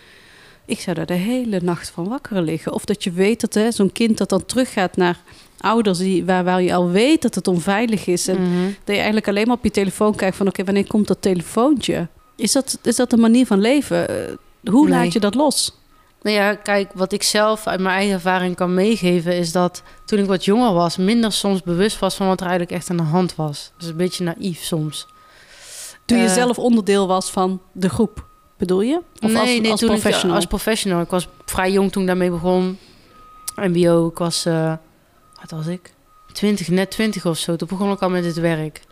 [0.65, 2.73] ik zou daar de hele nacht van wakker liggen.
[2.73, 5.19] Of dat je weet dat zo'n kind dat dan teruggaat naar
[5.65, 5.99] ouders...
[5.99, 8.29] Die, waar, waar je al weet dat het onveilig is...
[8.29, 8.65] en Mhm.
[8.65, 10.47] dat je eigenlijk alleen maar op je telefoon kijkt van...
[10.49, 12.09] oké, wanneer komt dat telefoontje?
[12.37, 14.09] Is dat, is dat een manier van leven?
[14.09, 14.35] Eh,
[14.71, 14.99] hoe Nee.
[14.99, 15.79] laat je dat los?
[16.23, 19.37] Nou ja, kijk, wat ik zelf uit mijn eigen ervaring kan meegeven...
[19.37, 20.97] is dat toen ik wat jonger was...
[20.97, 23.73] minder soms bewust was van wat er eigenlijk echt aan de hand was.
[23.79, 25.07] Dus een beetje naïef soms.
[26.05, 28.27] Toen je Eh, zelf onderdeel was van de groep,
[28.59, 29.01] bedoel je?
[29.21, 30.31] Of nee, als, nee, als toen professional?
[30.31, 31.01] Ik, als professional.
[31.01, 32.79] Ik was vrij jong toen ik daarmee begon.
[33.57, 34.73] MBO, ik was, eh,
[35.51, 35.93] wat was ik?
[36.33, 37.57] 20, net 20 of zo.
[37.57, 38.83] Toen begon ik al met dit werk.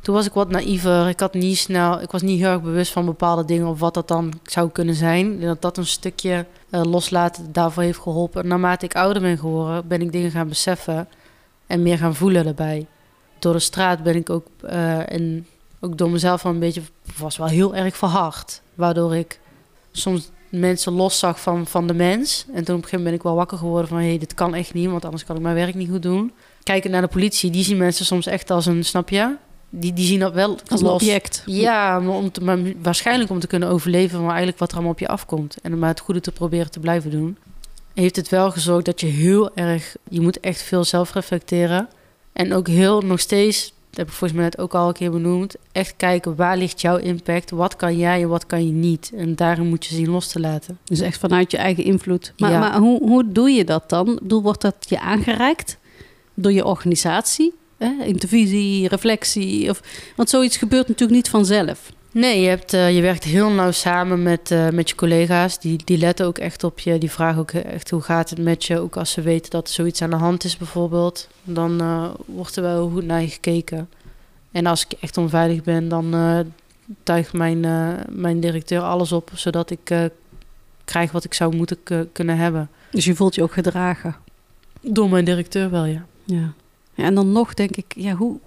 [0.00, 1.08] Toen was ik wat naïver.
[1.08, 3.94] Ik had niet snel, ik was niet heel erg bewust van bepaalde dingen of wat
[3.94, 5.40] dat dan zou kunnen zijn.
[5.40, 8.46] En dat dat een stukje eh, loslaten daarvoor heeft geholpen.
[8.46, 11.08] Naarmate ik ouder ben geworden, ben ik dingen gaan beseffen
[11.66, 12.86] en meer gaan voelen daarbij.
[13.38, 15.46] Door de straat ben ik ook eh, en
[15.80, 16.82] ook door mezelf wel een beetje,
[17.16, 18.62] was wel heel erg verhard.
[18.74, 19.40] Waardoor ik
[19.92, 22.44] soms mensen los zag van, van de mens.
[22.46, 23.98] En toen op een gegeven moment ben ik wel wakker geworden van...
[23.98, 26.32] hé, hey, dit kan echt niet, want anders kan ik mijn werk niet goed doen.
[26.62, 29.36] Kijken naar de politie, die zien mensen soms echt als een, snap je?
[29.70, 31.42] Die, die zien dat wel als een object.
[31.46, 34.20] Ja, maar, om te, maar waarschijnlijk om te kunnen overleven...
[34.20, 35.56] maar eigenlijk wat er allemaal op je afkomt.
[35.62, 37.38] En om maar het goede te proberen te blijven doen.
[37.94, 39.96] Heeft het wel gezorgd dat je heel erg...
[40.08, 41.88] Je moet echt veel zelf reflecteren.
[42.32, 43.72] En ook heel nog steeds...
[43.98, 45.56] Dat heb ik volgens mij net ook al een keer benoemd.
[45.72, 47.50] Echt kijken, waar ligt jouw impact?
[47.50, 49.12] Wat kan jij en wat kan je niet?
[49.16, 50.78] En daarin moet je zien los te laten.
[50.84, 52.32] Dus echt vanuit je eigen invloed.
[52.36, 52.58] Maar, Ja.
[52.58, 54.08] maar hoe, hoe doe je dat dan?
[54.12, 55.76] Ik bedoel, wordt dat je aangereikt
[56.34, 57.54] door je organisatie?
[57.78, 58.04] Hè?
[58.04, 59.70] Intervisie, reflectie?
[59.70, 59.80] Of,
[60.16, 61.92] want zoiets gebeurt natuurlijk niet vanzelf.
[62.12, 65.60] Nee, je, hebt, eh, je werkt heel nauw samen met, eh, met je collega's.
[65.60, 66.98] Die, die letten ook echt op je.
[66.98, 68.78] Die vragen ook echt hoe gaat het met je.
[68.78, 71.28] Ook als ze weten dat er zoiets aan de hand is bijvoorbeeld.
[71.42, 73.88] Dan eh, wordt er wel goed naar je gekeken.
[74.50, 76.14] En als ik echt onveilig ben, dan
[77.02, 77.60] tuigt mijn,
[78.08, 79.30] mijn directeur alles op.
[79.34, 80.10] Zodat ik
[80.84, 81.78] krijg wat ik zou moeten
[82.12, 82.70] kunnen hebben.
[82.90, 84.16] Dus je voelt je ook gedragen.
[84.80, 86.04] Door mijn directeur wel, ja.
[86.24, 86.52] Ja.
[86.94, 88.38] ja en dan nog denk ik, ja, hoe,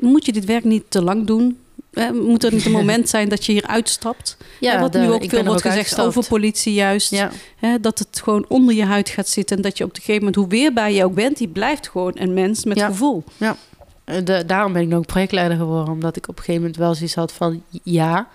[0.00, 1.58] moet je dit werk niet te lang doen?
[1.92, 4.36] Eh, Moet er niet een moment zijn dat je hier uitstapt?
[4.60, 6.08] Ja, Ja, wat de- nu ook veel wordt ook gezegd uitgestapt.
[6.08, 7.10] over politie juist.
[7.10, 9.56] Ja, Hè, dat het gewoon onder je huid gaat zitten.
[9.56, 12.12] En dat je op een gegeven moment, hoe weerbaar je ook bent, die blijft gewoon
[12.14, 12.86] een mens met Ja.
[12.86, 13.24] gevoel.
[13.38, 15.92] Eh, de, daarom ben ik ook projectleider geworden.
[15.92, 18.28] Omdat ik op een gegeven moment wel zoiets had van ja.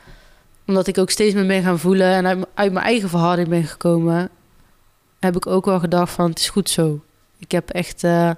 [0.68, 4.30] Omdat ik ook steeds meer ben gaan voelen en uit, mijn eigen verhouding ben gekomen.
[5.20, 7.00] Heb ik ook wel gedacht van het is goed zo.
[7.40, 8.30] Ik heb echt eh,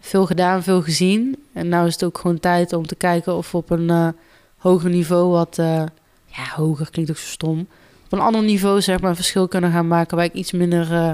[0.00, 1.36] veel gedaan, veel gezien.
[1.52, 4.08] En nu is het ook gewoon tijd om te kijken of we op een eh,
[4.68, 5.58] hoger niveau wat...
[5.58, 5.82] eh,
[6.26, 7.60] ja, hoger klinkt ook zo stom.
[8.04, 10.16] Op een ander niveau zeg maar een verschil kunnen gaan maken...
[10.16, 10.92] waar ik iets minder...
[10.92, 11.10] eh,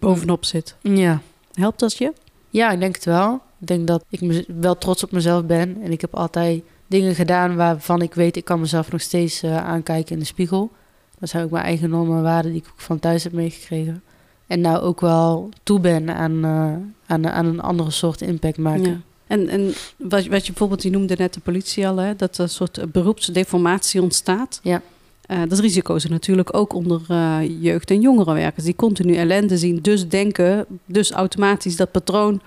[0.00, 0.76] Bovenop zit.
[0.82, 1.20] ja,
[1.52, 2.12] Helpt dat je?
[2.50, 3.34] ja, ik denk het wel.
[3.60, 5.82] Ik denk dat ik me wel trots op mezelf ben.
[5.82, 8.36] En ik heb altijd dingen gedaan waarvan ik weet...
[8.36, 10.70] ik kan mezelf nog steeds uh, aankijken in de spiegel.
[11.18, 14.02] Dat zijn ook mijn eigen normen en waarden die ik ook van thuis heb meegekregen.
[14.46, 16.72] En nou ook wel toe ben aan, uh,
[17.06, 18.90] aan, aan een andere soort impact maken.
[18.90, 19.00] Ja.
[19.28, 22.42] En, en wat, wat je bijvoorbeeld, je noemde net de politie al, hè, dat er
[22.42, 24.60] een soort beroepsdeformatie ontstaat.
[24.62, 24.82] Ja.
[25.30, 28.64] Uh, dat risico is natuurlijk ook onder uh, jeugd- en jongerenwerkers.
[28.64, 32.40] Die continu ellende zien, dus denken, dus automatisch dat patroon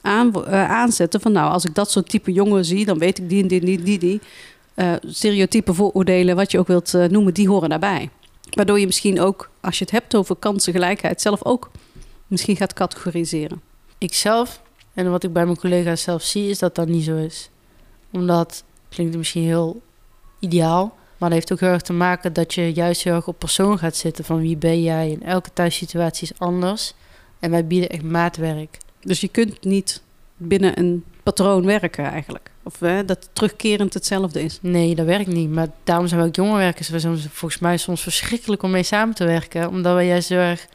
[0.00, 1.20] aan, uh, aanzetten.
[1.20, 3.60] Van nou, als ik dat soort type jongen zie, dan weet ik die en die,
[3.60, 4.20] die, die, die.
[5.06, 8.10] stereotype vooroordelen, wat je ook wilt noemen, die horen daarbij.
[8.50, 11.70] Waardoor je misschien ook, als je het hebt over kansengelijkheid, zelf ook
[12.26, 13.60] misschien gaat categoriseren.
[13.98, 14.62] Ik zelf,
[14.98, 17.50] en wat ik bij mijn collega's zelf zie, is dat dat niet zo is.
[18.12, 19.82] Omdat, klinkt het misschien heel
[20.38, 23.38] ideaal, maar dat heeft ook heel erg te maken dat je juist heel erg op
[23.38, 24.24] persoon gaat zitten.
[24.24, 25.12] Van wie ben jij?
[25.12, 26.94] En elke thuissituatie is anders.
[27.38, 28.78] En wij bieden echt maatwerk.
[29.00, 30.02] Dus je kunt niet
[30.36, 32.50] binnen een patroon werken eigenlijk?
[32.62, 34.58] Of hè, dat terugkerend hetzelfde is?
[34.62, 35.50] Nee, dat werkt niet.
[35.50, 36.88] Maar daarom zijn we ook jongerenwerkers.
[36.88, 39.68] We zijn volgens mij soms verschrikkelijk om mee samen te werken.
[39.68, 40.66] Omdat we juist heel erg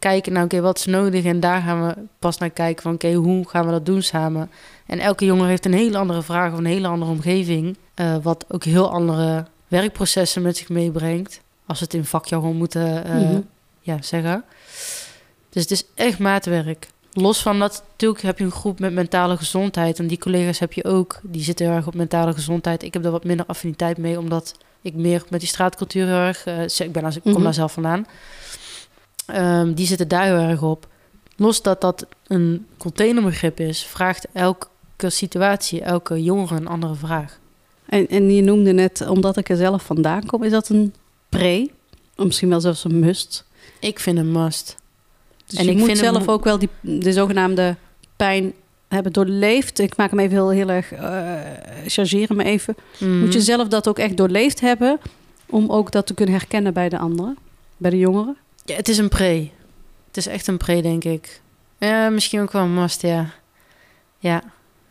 [0.00, 1.24] kijken naar, oké, wat is nodig?
[1.24, 4.50] En daar gaan we pas naar kijken van, oké, hoe gaan we dat doen samen?
[4.86, 7.76] En elke jongen heeft een hele andere vraag of een hele andere omgeving.
[7.96, 11.40] Uh, wat ook heel andere werkprocessen met zich meebrengt.
[11.66, 13.46] Als we het in vakjargon moeten uh, mm-hmm.
[13.80, 14.44] ja, zeggen.
[15.50, 16.88] Dus het is echt maatwerk.
[17.12, 19.98] Los van dat, natuurlijk heb je een groep met mentale gezondheid.
[19.98, 21.20] En die collega's heb je ook.
[21.22, 22.82] Die zitten heel erg op mentale gezondheid.
[22.82, 26.46] Ik heb daar wat minder affiniteit mee, omdat ik meer met die straatcultuur heel erg...
[26.46, 27.44] Uh, ik, ben als, ik kom mm-hmm.
[27.44, 28.06] daar zelf vandaan.
[29.36, 30.88] Um, die zitten daar heel erg op.
[31.36, 34.68] Los dat dat een containerbegrip is, vraagt elke
[34.98, 37.38] situatie, elke jongere een andere vraag.
[37.86, 40.94] En, en je noemde net, omdat ik er zelf vandaan kom, is dat een
[41.28, 41.70] pre?
[42.16, 43.44] Of misschien wel zelfs een must?
[43.80, 44.76] Ik vind een must.
[45.46, 47.76] Dus en je ik moet vind zelf ook wel die, de zogenaamde
[48.16, 48.52] pijn
[48.88, 49.78] hebben doorleefd.
[49.78, 51.40] Ik maak hem even heel, heel erg, uh,
[51.86, 52.76] chargeren me even.
[52.98, 53.18] Mm.
[53.20, 54.98] Moet je zelf dat ook echt doorleefd hebben...
[55.46, 57.36] om ook dat te kunnen herkennen bij de anderen,
[57.76, 58.36] bij de jongeren?
[58.64, 59.50] Ja, het is een pre.
[60.06, 61.40] Het is echt een pre, denk ik.
[61.78, 63.30] Ja, misschien ook wel een must, ja.
[64.18, 64.42] Ja.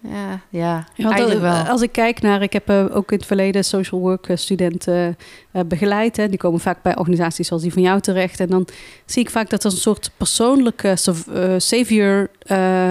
[0.02, 1.54] Ja, ja, eigenlijk wel.
[1.54, 5.18] Als ik kijk naar, ik heb uh, ook in het verleden social work studenten
[5.54, 6.18] uh, begeleid.
[6.18, 6.30] Hè.
[6.30, 8.40] Die komen vaak bij organisaties zoals die van jou terecht.
[8.40, 8.68] En dan
[9.06, 10.98] zie ik vaak dat er een soort persoonlijke
[11.34, 12.30] uh, savior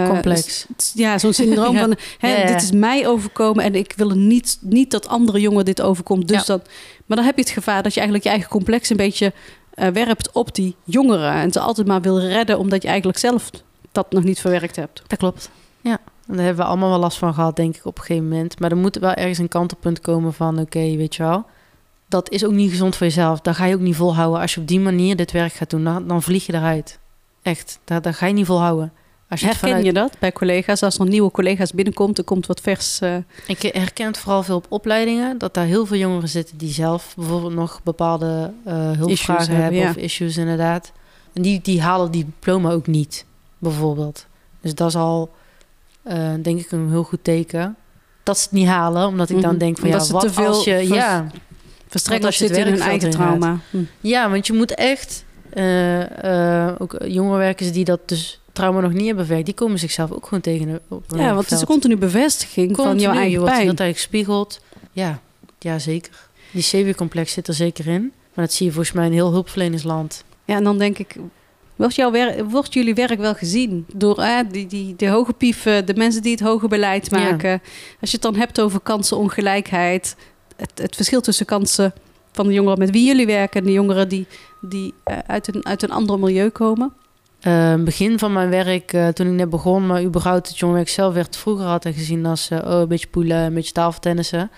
[0.08, 0.66] complex.
[0.94, 1.80] Ja, zo'n syndroom ja.
[1.80, 2.46] van hè, ja, ja.
[2.46, 6.28] dit is mij overkomen en ik wil niet, niet dat andere jongen dit overkomt.
[6.28, 6.62] Dus dan,
[7.06, 9.32] maar dan heb je het gevaar dat je eigenlijk je eigen complex een beetje
[9.78, 11.32] werpt op die jongeren.
[11.32, 13.50] En ze altijd maar wil redden omdat je eigenlijk zelf
[13.92, 15.02] dat nog niet verwerkt hebt.
[15.06, 15.50] Dat klopt.
[15.80, 15.98] Ja.
[16.26, 18.60] En daar hebben we allemaal wel last van gehad, denk ik, op een gegeven moment.
[18.60, 20.58] Maar er moet wel ergens een kantelpunt komen van...
[20.58, 21.44] oké, weet je wel,
[22.08, 23.40] dat is ook niet gezond voor jezelf.
[23.40, 24.40] Dat ga je ook niet volhouden.
[24.40, 26.98] Als je op die manier dit werk gaat doen, dan, dan vlieg je eruit.
[27.42, 28.92] Echt, dat, dat ga je niet volhouden.
[29.28, 29.84] Als je herken vanuit...
[29.84, 30.82] je dat bij collega's?
[30.82, 33.00] Als er nieuwe collega's binnenkomt, er komt wat vers...
[33.02, 33.16] Uh...
[33.46, 35.38] Ik herken het vooral veel op opleidingen...
[35.38, 39.62] dat daar heel veel jongeren zitten die zelf bijvoorbeeld nog bepaalde uh, hulpvragen hebben...
[39.62, 39.90] hebben ja.
[39.90, 40.92] of issues inderdaad.
[41.32, 43.24] En die, die halen die diploma ook niet,
[43.58, 44.26] bijvoorbeeld.
[44.60, 45.30] Dus dat is al
[46.06, 47.76] uh, denk ik een heel goed teken.
[48.22, 49.58] Dat ze het niet halen, omdat ik dan mhm.
[49.58, 50.88] denk van ja, wat te als je...
[50.88, 51.26] ja,
[51.86, 53.58] verstrekt als je zit in hun eigen trauma.
[53.70, 53.78] Hm.
[54.00, 55.24] Ja, want je moet echt...
[55.54, 59.46] Uh, uh, ook jongerenwerkers die dat dus trauma nog niet hebben verwerkt...
[59.46, 62.98] die komen zichzelf ook gewoon tegen op Ja, want het is een continu bevestiging van
[62.98, 63.74] jouw eigen je wordt pijn.
[63.74, 64.60] dat gespiegeld.
[64.92, 65.20] Ja,
[65.58, 66.12] ja, zeker.
[66.50, 68.12] Die savior-complex zit er zeker in.
[68.34, 70.24] Maar dat zie je volgens mij in heel hulpverlenersland.
[70.44, 71.16] Ja, en dan denk ik,
[71.78, 75.86] Wordt, jouw werk, wordt jullie werk wel gezien door eh, die, die, de hoge pieven,
[75.86, 77.62] de mensen die het hoge beleid maken?
[78.00, 80.16] Als je het dan hebt over kansenongelijkheid,
[80.56, 81.92] het, het verschil tussen kansen
[82.32, 84.26] van de jongeren met wie jullie werken en de jongeren die,
[84.60, 86.92] die uh, uit, een, uit een ander milieu komen?
[87.42, 91.14] Uh, begin van mijn werk, uh, toen ik net begon, maar überhaupt het jongwerk zelf
[91.14, 94.50] werd vroeger altijd gezien als uh, oh, een beetje poelen, een beetje tafeltennissen.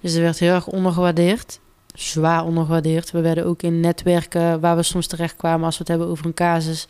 [0.00, 1.60] Dus dat werd heel erg ondergewaardeerd
[1.94, 3.10] zwaar ondergewaardeerd.
[3.10, 6.26] We werden ook in netwerken waar we soms terecht kwamen als we het hebben over
[6.26, 6.86] een casus.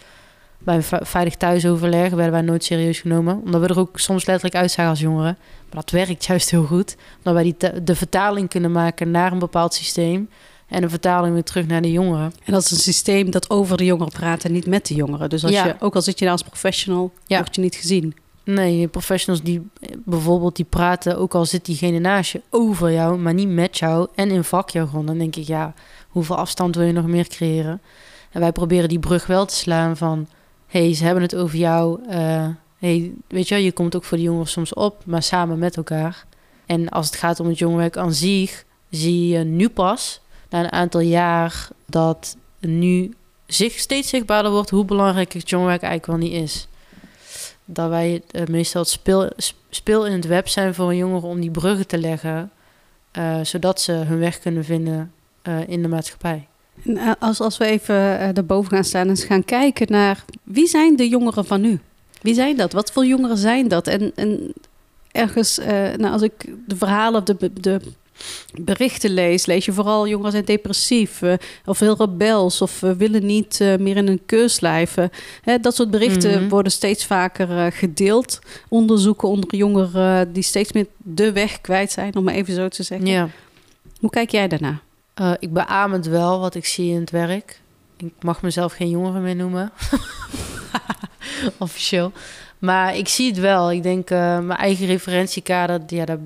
[0.59, 3.41] Bij een veilig thuisoverleg werden wij nooit serieus genomen.
[3.45, 5.39] Omdat we er ook soms letterlijk uitzagen als jongeren.
[5.73, 6.97] Maar dat werkt juist heel goed.
[7.17, 10.29] Omdat wij die de vertaling kunnen maken naar een bepaald systeem.
[10.75, 12.33] En een vertaling weer terug naar de jongeren.
[12.45, 15.31] En dat is een systeem dat over de jongeren praat en niet met de jongeren.
[15.31, 15.67] Dus als ja.
[15.67, 17.39] je, ook al zit je daar als professional, ja.
[17.39, 18.15] word je niet gezien.
[18.45, 19.69] Nee, professionals die
[20.05, 24.09] bijvoorbeeld die praten, ook al zit diegene naast je, over jou, maar niet met jou
[24.15, 25.07] en in vakjargon.
[25.07, 25.75] Dan denk ik, ja,
[26.09, 27.81] hoeveel afstand wil je nog meer creëren?
[28.31, 30.29] En wij proberen die brug wel te slaan van,
[30.67, 32.01] hey, ze hebben het over jou.
[32.11, 32.47] Uh,
[32.79, 36.27] hey, weet je, je komt ook voor de jongeren soms op, maar samen met elkaar.
[36.67, 40.21] En als het gaat om het jongwerk aan zich, zie je nu pas,
[40.51, 43.15] na een aantal jaar, dat nu
[43.47, 46.69] zich steeds zichtbaarder wordt hoe belangrijk het eigenlijk wel niet is.
[47.65, 49.31] dat wij uh, meestal het speel,
[49.71, 52.51] speel in het web zijn voor een jongere om die bruggen te leggen,
[53.19, 56.47] uh, zodat ze hun weg kunnen vinden uh, in de maatschappij.
[57.19, 61.45] Als, als we even daarboven gaan staan en gaan kijken naar wie zijn de jongeren
[61.45, 61.81] van nu?
[62.21, 62.73] Wie zijn dat?
[62.73, 63.87] Wat voor jongeren zijn dat?
[63.87, 64.53] En, en
[65.13, 65.59] ergens,
[65.97, 67.81] nou, als ik de verhalen, de, de
[68.63, 71.35] berichten lees, lees je vooral jongeren zijn depressief uh,
[71.65, 75.11] of heel rebels of uh, willen niet uh, meer in een keurslijven.
[75.43, 76.49] Hè, dat soort berichten mm -hmm.
[76.49, 78.39] worden steeds vaker gedeeld.
[78.69, 82.83] Onderzoeken onder jongeren die steeds meer de weg kwijt zijn, om maar even zo te
[82.83, 83.07] zeggen.
[83.07, 83.29] Ja.
[84.01, 84.81] Hoe kijk jij daarna?
[85.39, 87.61] ik beaam het wel wat ik zie in het werk.
[87.97, 89.73] Ik mag mezelf geen jongere meer noemen.
[91.59, 92.13] Officieel.
[92.59, 93.73] Maar ik zie het wel.
[93.73, 96.19] Ik denk, mijn eigen referentiekader, ja, daar,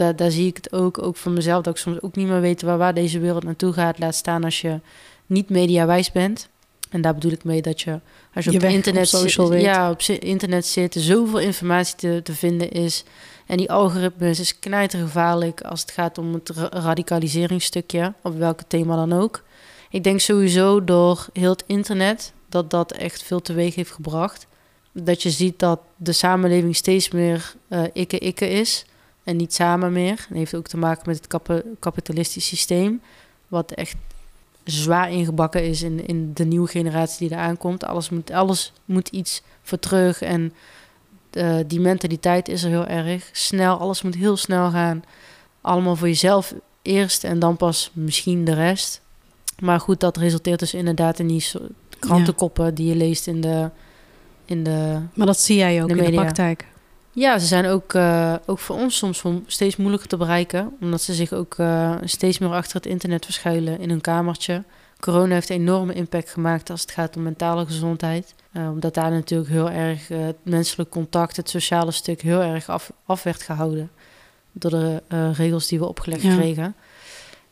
[0.00, 2.40] daar, daar zie ik het ook, ook van mezelf, dat ik soms ook niet meer
[2.40, 3.98] weet waar, waar deze wereld naartoe gaat.
[3.98, 4.80] Laat staan als je
[5.26, 6.48] niet mediawijs bent.
[6.90, 8.00] En daar bedoel ik mee dat je,
[8.34, 12.34] als je, je op internet op zit, ja, op internet zit, zoveel informatie te, te
[12.34, 13.04] vinden is.
[13.46, 19.12] En die algoritmes is knijtergevaarlijk als het gaat om het radicaliseringsstukje, op welk thema dan
[19.12, 19.42] ook.
[19.90, 24.46] Ik denk sowieso door heel het internet dat dat echt veel teweeg heeft gebracht.
[24.92, 28.84] Dat je ziet dat de samenleving steeds meer uh, ikke-ikke is
[29.24, 30.16] en niet samen meer.
[30.16, 33.00] Dat heeft ook te maken met het kap kapitalistisch systeem,
[33.48, 33.96] wat echt
[34.64, 37.84] zwaar ingebakken is in, in de nieuwe generatie die er aankomt.
[37.84, 40.52] Alles moet, alles moet iets voor terug en
[41.32, 43.28] uh, die mentaliteit is er heel erg.
[43.32, 45.04] Snel, alles moet heel snel gaan.
[45.60, 49.00] Allemaal voor jezelf eerst en dan pas misschien de rest.
[49.58, 51.44] Maar goed, dat resulteert dus inderdaad in die
[51.98, 52.70] krantenkoppen ja.
[52.70, 53.70] die je leest in de,
[54.44, 56.66] in de Maar dat zie jij ook de in de praktijk.
[57.12, 60.76] Ja, ze zijn ook, uh, ook voor ons soms steeds moeilijker te bereiken.
[60.80, 64.64] Omdat ze zich ook uh, steeds meer achter het internet verschuilen in hun kamertje.
[65.00, 68.34] Corona heeft een enorme impact gemaakt als het gaat om mentale gezondheid.
[68.52, 72.92] Uh, omdat daar natuurlijk heel erg het menselijk contact, het sociale stuk, heel erg af,
[73.04, 73.90] af werd gehouden.
[74.52, 75.02] Door de
[75.32, 76.36] regels die we opgelegd ja.
[76.36, 76.74] kregen.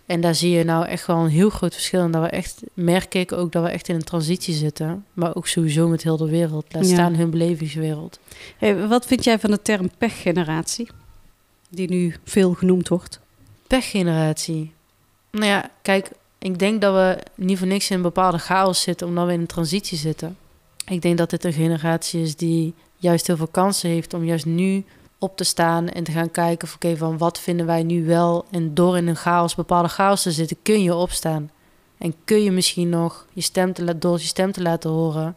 [0.08, 2.10] En daar zie je nou echt wel een heel groot verschil in.
[2.10, 5.04] Dat we echt, merk ik ook dat we echt in een transitie zitten.
[5.12, 6.66] Maar ook sowieso met heel de wereld.
[6.72, 6.92] Laat Ja.
[6.94, 8.18] staan hun belevingswereld.
[8.58, 10.88] Hey, wat vind jij van de term pechgeneratie?
[11.70, 13.20] Die nu veel genoemd wordt.
[13.66, 14.72] Pechgeneratie.
[15.30, 19.06] Nou ja, kijk, ik denk dat we niet voor niks in een bepaalde chaos zitten,
[19.06, 20.36] omdat we in een transitie zitten.
[20.86, 24.46] Ik denk dat dit een generatie is die juist heel veel kansen heeft om juist
[24.46, 24.84] nu
[25.18, 28.44] op te staan en te gaan kijken van, oké, van wat vinden wij nu wel.
[28.50, 31.50] En door in een chaos, bepaalde chaos te zitten, kun je opstaan.
[31.98, 35.36] En kun je misschien nog je stem te, door je stem te laten horen,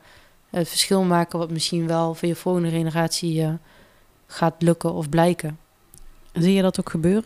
[0.50, 3.54] het verschil maken wat misschien wel voor je volgende generatie eh,
[4.28, 5.60] gaat lukken of blijken.
[6.34, 7.26] Zie je dat ook gebeuren?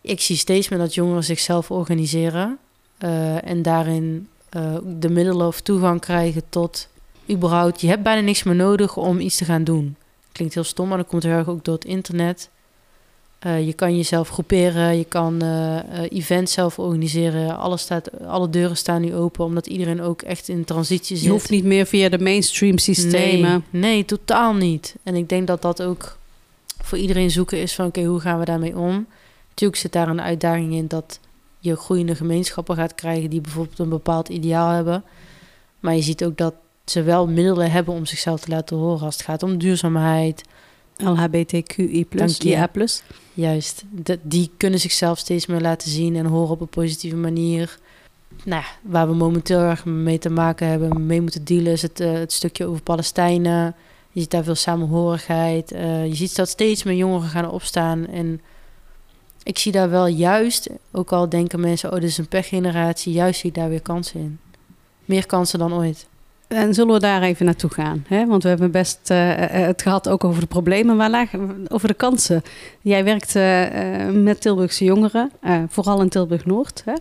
[0.00, 2.58] Ik zie steeds meer dat jongeren zichzelf organiseren
[2.98, 6.88] eh, en daarin eh, de middelen of toegang krijgen tot
[7.30, 7.80] überhaupt.
[7.80, 9.96] Je hebt bijna niks meer nodig om iets te gaan doen.
[10.38, 12.50] Klinkt heel stom, maar dat komt heel erg ook door het internet.
[13.38, 15.78] Eh, je kan jezelf groeperen, je kan eh,
[16.08, 17.58] events zelf organiseren.
[17.58, 21.24] Alles staat, alle deuren staan nu open, omdat iedereen ook echt in transitie zit.
[21.24, 23.64] Je hoeft niet meer via de mainstream systemen.
[23.70, 24.96] Nee, nee, totaal niet.
[25.02, 26.16] En ik denk dat dat ook
[26.82, 27.86] voor iedereen zoeken is van...
[27.86, 29.06] oké, hoe gaan we daarmee om?
[29.48, 31.20] Natuurlijk zit daar een uitdaging in dat
[31.58, 33.30] je groeiende gemeenschappen gaat krijgen...
[33.30, 35.04] die bijvoorbeeld een bepaald ideaal hebben.
[35.80, 36.54] Maar je ziet ook dat
[36.90, 39.04] ze wel middelen hebben om zichzelf te laten horen...
[39.04, 40.42] als het gaat om duurzaamheid.
[40.96, 42.06] LHBTQI+.
[42.38, 42.70] IA+.
[43.34, 47.78] Juist, de, die kunnen zichzelf steeds meer laten zien en horen op een positieve manier.
[48.44, 52.00] Nou, ja, waar we momenteel erg mee te maken hebben, mee moeten dealen, is het,
[52.00, 53.74] uh, het stukje over Palestijnen.
[54.10, 55.72] Je ziet daar veel samenhorigheid.
[55.72, 58.06] Uh, je ziet dat steeds meer jongeren gaan opstaan.
[58.06, 58.40] En
[59.42, 63.40] ik zie daar wel juist, ook al denken mensen, oh, dit is een pechgeneratie, juist
[63.40, 64.38] zie ik daar weer kansen in.
[65.04, 66.06] Meer kansen dan ooit.
[66.48, 68.04] En zullen we daar even naartoe gaan?
[68.08, 68.26] Hè?
[68.26, 71.28] Want we hebben best uh, het gehad ook over de problemen, maar
[71.68, 72.42] over de kansen.
[72.80, 76.82] Jij werkt uh, met Tilburgse jongeren, uh, vooral in Tilburg-Noord.
[76.84, 76.94] Hè?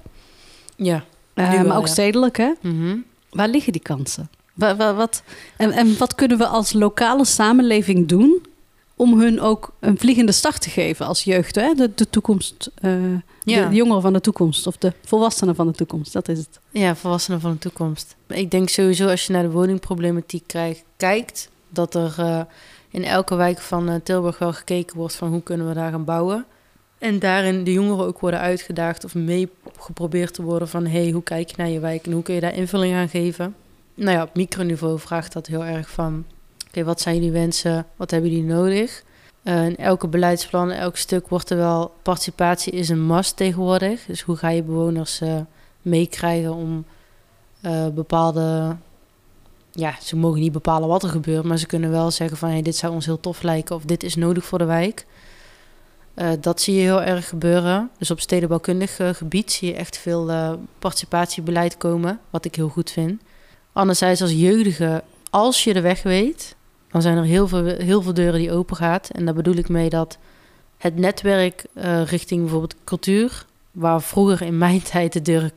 [0.75, 1.03] Ja.
[1.33, 1.91] maar wel, ook ja.
[1.91, 2.37] stedelijk.
[2.37, 2.51] Hè?
[2.61, 3.03] -hmm.
[3.29, 4.29] Waar liggen die kansen?
[4.53, 5.23] Wat, wat, wat,
[5.57, 8.45] en, en wat kunnen we als lokale samenleving doen
[8.97, 11.55] om hun ook een vliegende start te geven als jeugd?
[11.55, 11.73] Hè?
[11.73, 12.71] De, de toekomst,
[13.43, 13.69] ja.
[13.69, 16.59] de jongeren van de toekomst of de volwassenen van de toekomst, dat is het.
[16.71, 18.15] Ja, volwassenen van de toekomst.
[18.27, 22.41] Ik denk sowieso als je naar de woningproblematiek krijgt, kijkt, dat er uh,
[22.89, 26.05] in elke wijk van uh, Tilburg wel gekeken wordt van hoe kunnen we daar gaan
[26.05, 26.45] bouwen.
[26.97, 31.23] En daarin de jongeren ook worden uitgedaagd of mee geprobeerd te worden van hey, hoe
[31.23, 33.55] kijk je naar je wijk en hoe kun je daar invulling aan geven.
[33.93, 36.25] Nou ja, op microniveau vraagt dat heel erg van
[36.85, 39.03] wat zijn jullie wensen, wat hebben jullie nodig?
[39.43, 44.05] Uh, in elke beleidsplan, elk stuk wordt er wel participatie is een must tegenwoordig.
[44.05, 45.21] Dus hoe ga je bewoners
[45.81, 46.85] meekrijgen om
[47.61, 48.75] uh, bepaalde
[49.71, 52.61] ja, ze mogen niet bepalen wat er gebeurt, maar ze kunnen wel zeggen van hey,
[52.61, 55.05] dit zou ons heel tof lijken of dit is nodig voor de wijk.
[56.39, 57.89] Dat zie je heel erg gebeuren.
[57.97, 60.31] Dus op stedenbouwkundig gebied zie je echt veel
[60.79, 63.21] participatiebeleid komen, wat ik heel goed vind.
[63.73, 66.55] Anderzijds als jeugdige, als je de weg weet,
[66.97, 69.09] dan zijn er heel veel, heel veel deuren die open gaat.
[69.09, 70.17] En daar bedoel ik mee dat
[70.77, 71.65] het netwerk
[72.05, 75.51] richting bijvoorbeeld cultuur, waar vroeger in mijn tijd de deuren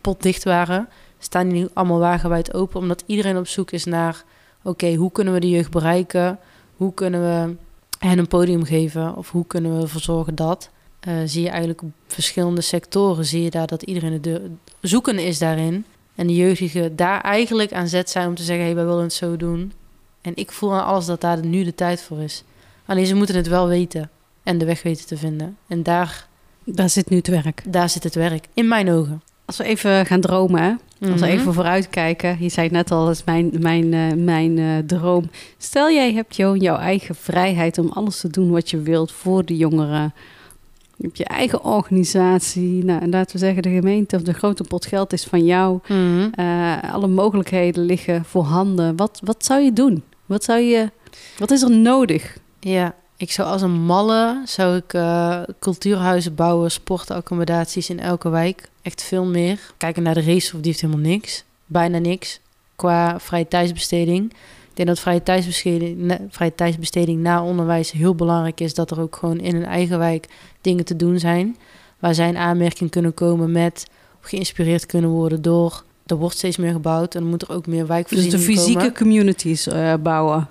[0.00, 4.24] potdicht waren, staan die nu allemaal wagenwijd open, omdat iedereen op zoek is naar,
[4.62, 6.38] oké, hoe kunnen we de jeugd bereiken?
[6.76, 7.56] Hoe kunnen we
[7.98, 9.16] hen een podium geven?
[9.16, 10.70] Of hoe kunnen we ervoor zorgen dat?
[11.08, 14.50] Uh, zie je eigenlijk op verschillende sectoren, zie je daar dat iedereen de
[14.80, 15.84] zoeken is daarin.
[16.14, 19.02] En de jeugdigen daar eigenlijk aan zet zijn om te zeggen, hé, hey, wij willen
[19.02, 19.72] het zo doen.
[20.20, 22.44] En ik voel aan alles dat daar nu de tijd voor is.
[22.86, 24.10] Alleen ze moeten het wel weten
[24.42, 25.56] en de weg weten te vinden.
[25.66, 26.28] En daar...
[26.64, 27.62] Daar zit nu het werk.
[27.68, 29.22] Daar zit het werk, in mijn ogen.
[29.44, 30.70] Als we even gaan dromen, hè?
[31.10, 31.38] Als we mhm.
[31.38, 32.36] even vooruitkijken.
[32.40, 35.30] Je zei net al, dat is mijn, mijn, uh, mijn uh, droom.
[35.58, 39.44] Stel jij hebt jou, jouw eigen vrijheid om alles te doen wat je wilt voor
[39.44, 40.14] de jongeren.
[40.96, 42.84] Je hebt je eigen organisatie.
[42.84, 45.78] Nou, laten we zeggen, de gemeente of de grote pot geld is van jou.
[45.88, 48.96] Mm uh, alle mogelijkheden liggen voorhanden.
[48.96, 50.02] Wat, wat zou je doen?
[50.30, 50.90] Wat, zou je,
[51.38, 52.36] wat is er nodig?
[52.60, 58.68] Ja, ik zou als een malle zou ik uh, cultuurhuizen bouwen, sportaccommodaties in elke wijk.
[58.82, 59.72] Echt veel meer.
[59.76, 61.44] Kijken naar de race of die heeft helemaal niks.
[61.66, 62.40] Bijna niks.
[62.76, 64.32] Qua vrije tijdsbesteding.
[64.70, 68.74] Ik denk dat vrije tijdsbesteding, vrije tijdsbesteding na onderwijs heel belangrijk is.
[68.74, 70.26] Dat er ook gewoon in een eigen wijk
[70.60, 71.56] dingen te doen zijn.
[71.98, 73.86] Waar zij in aanmerking kunnen komen met,
[74.22, 75.84] of geïnspireerd kunnen worden door.
[76.10, 79.66] Er wordt steeds meer gebouwd en moet er ook meer wijkvoorziening Dus de fysieke communities
[79.66, 80.48] uh, bouwen.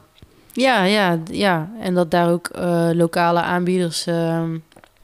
[0.52, 1.72] Ja, ja, ja.
[1.80, 4.44] En dat daar ook uh, lokale aanbieders, uh,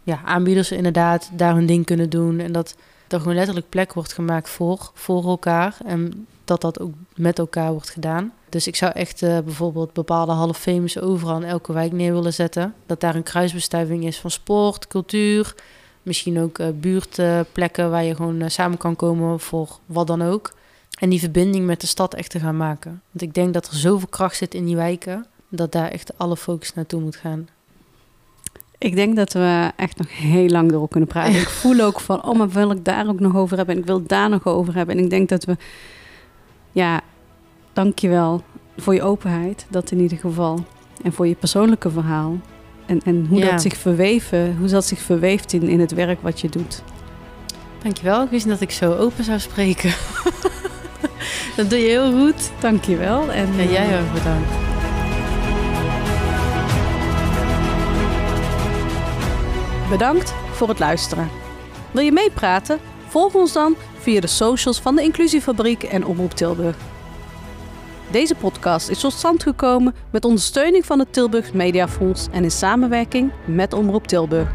[0.03, 2.39] ja, aanbieders inderdaad daar hun ding kunnen doen.
[2.39, 2.76] En dat
[3.08, 5.78] er gewoon letterlijk plek wordt gemaakt voor, voor elkaar.
[5.86, 8.32] En dat dat ook met elkaar wordt gedaan.
[8.49, 12.34] Dus ik zou echt uh, bijvoorbeeld bepaalde half famous overal in elke wijk neer willen
[12.34, 12.74] zetten.
[12.86, 15.56] Dat daar een kruisbestuiving is van sport, cultuur.
[16.06, 20.53] Misschien ook uh, buurtplekken waar je gewoon samen kan komen voor wat dan ook.
[20.99, 23.01] En die verbinding met de stad echt te gaan maken.
[23.12, 26.38] Want ik denk dat er zoveel kracht zit in die wijken dat daar echt alle
[26.38, 27.47] focus naartoe moet gaan.
[28.78, 31.36] Ik denk dat we echt nog heel lang door kunnen praten.
[31.36, 33.76] Ik voel ook van, oh, maar wil ik daar ook nog over hebben?
[33.76, 34.97] En ik wil daar nog over hebben.
[34.97, 35.58] En ik denk dat we,
[36.72, 37.01] ja,
[37.74, 38.43] dankjewel
[38.78, 40.66] voor je openheid, dat in ieder geval.
[41.03, 42.38] En voor je persoonlijke verhaal.
[42.86, 46.41] En, en hoe dat zich verweven, hoe dat zich verweeft in, in het werk wat
[46.41, 46.83] je doet.
[47.83, 48.23] Dankjewel.
[48.23, 49.93] Ik wist niet dat ik zo open zou spreken.
[51.57, 52.51] dat doe je heel goed.
[52.59, 53.31] Dankjewel.
[53.31, 54.51] En, en jij ook bedankt.
[59.89, 61.29] Bedankt voor het luisteren.
[61.91, 62.79] Wil je meepraten?
[63.07, 66.75] Volg ons dan via de socials van de Inclusiefabriek en Omroep Tilburg.
[68.16, 73.32] Deze podcast is tot stand gekomen met ondersteuning van het Tilburg Mediafonds en in samenwerking
[73.45, 74.51] met Omroep Tilburg.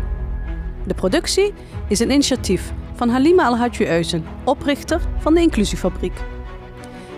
[0.87, 1.53] De productie
[1.89, 6.13] is een initiatief van Halima Alhadju Eusen, oprichter van de Inclusiefabriek.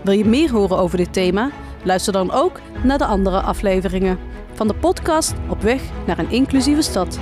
[0.04, 1.50] Wil je meer horen over dit thema?
[1.84, 4.18] Luister dan ook naar de andere afleveringen
[4.52, 7.18] van de podcast Op weg naar een inclusieve stad.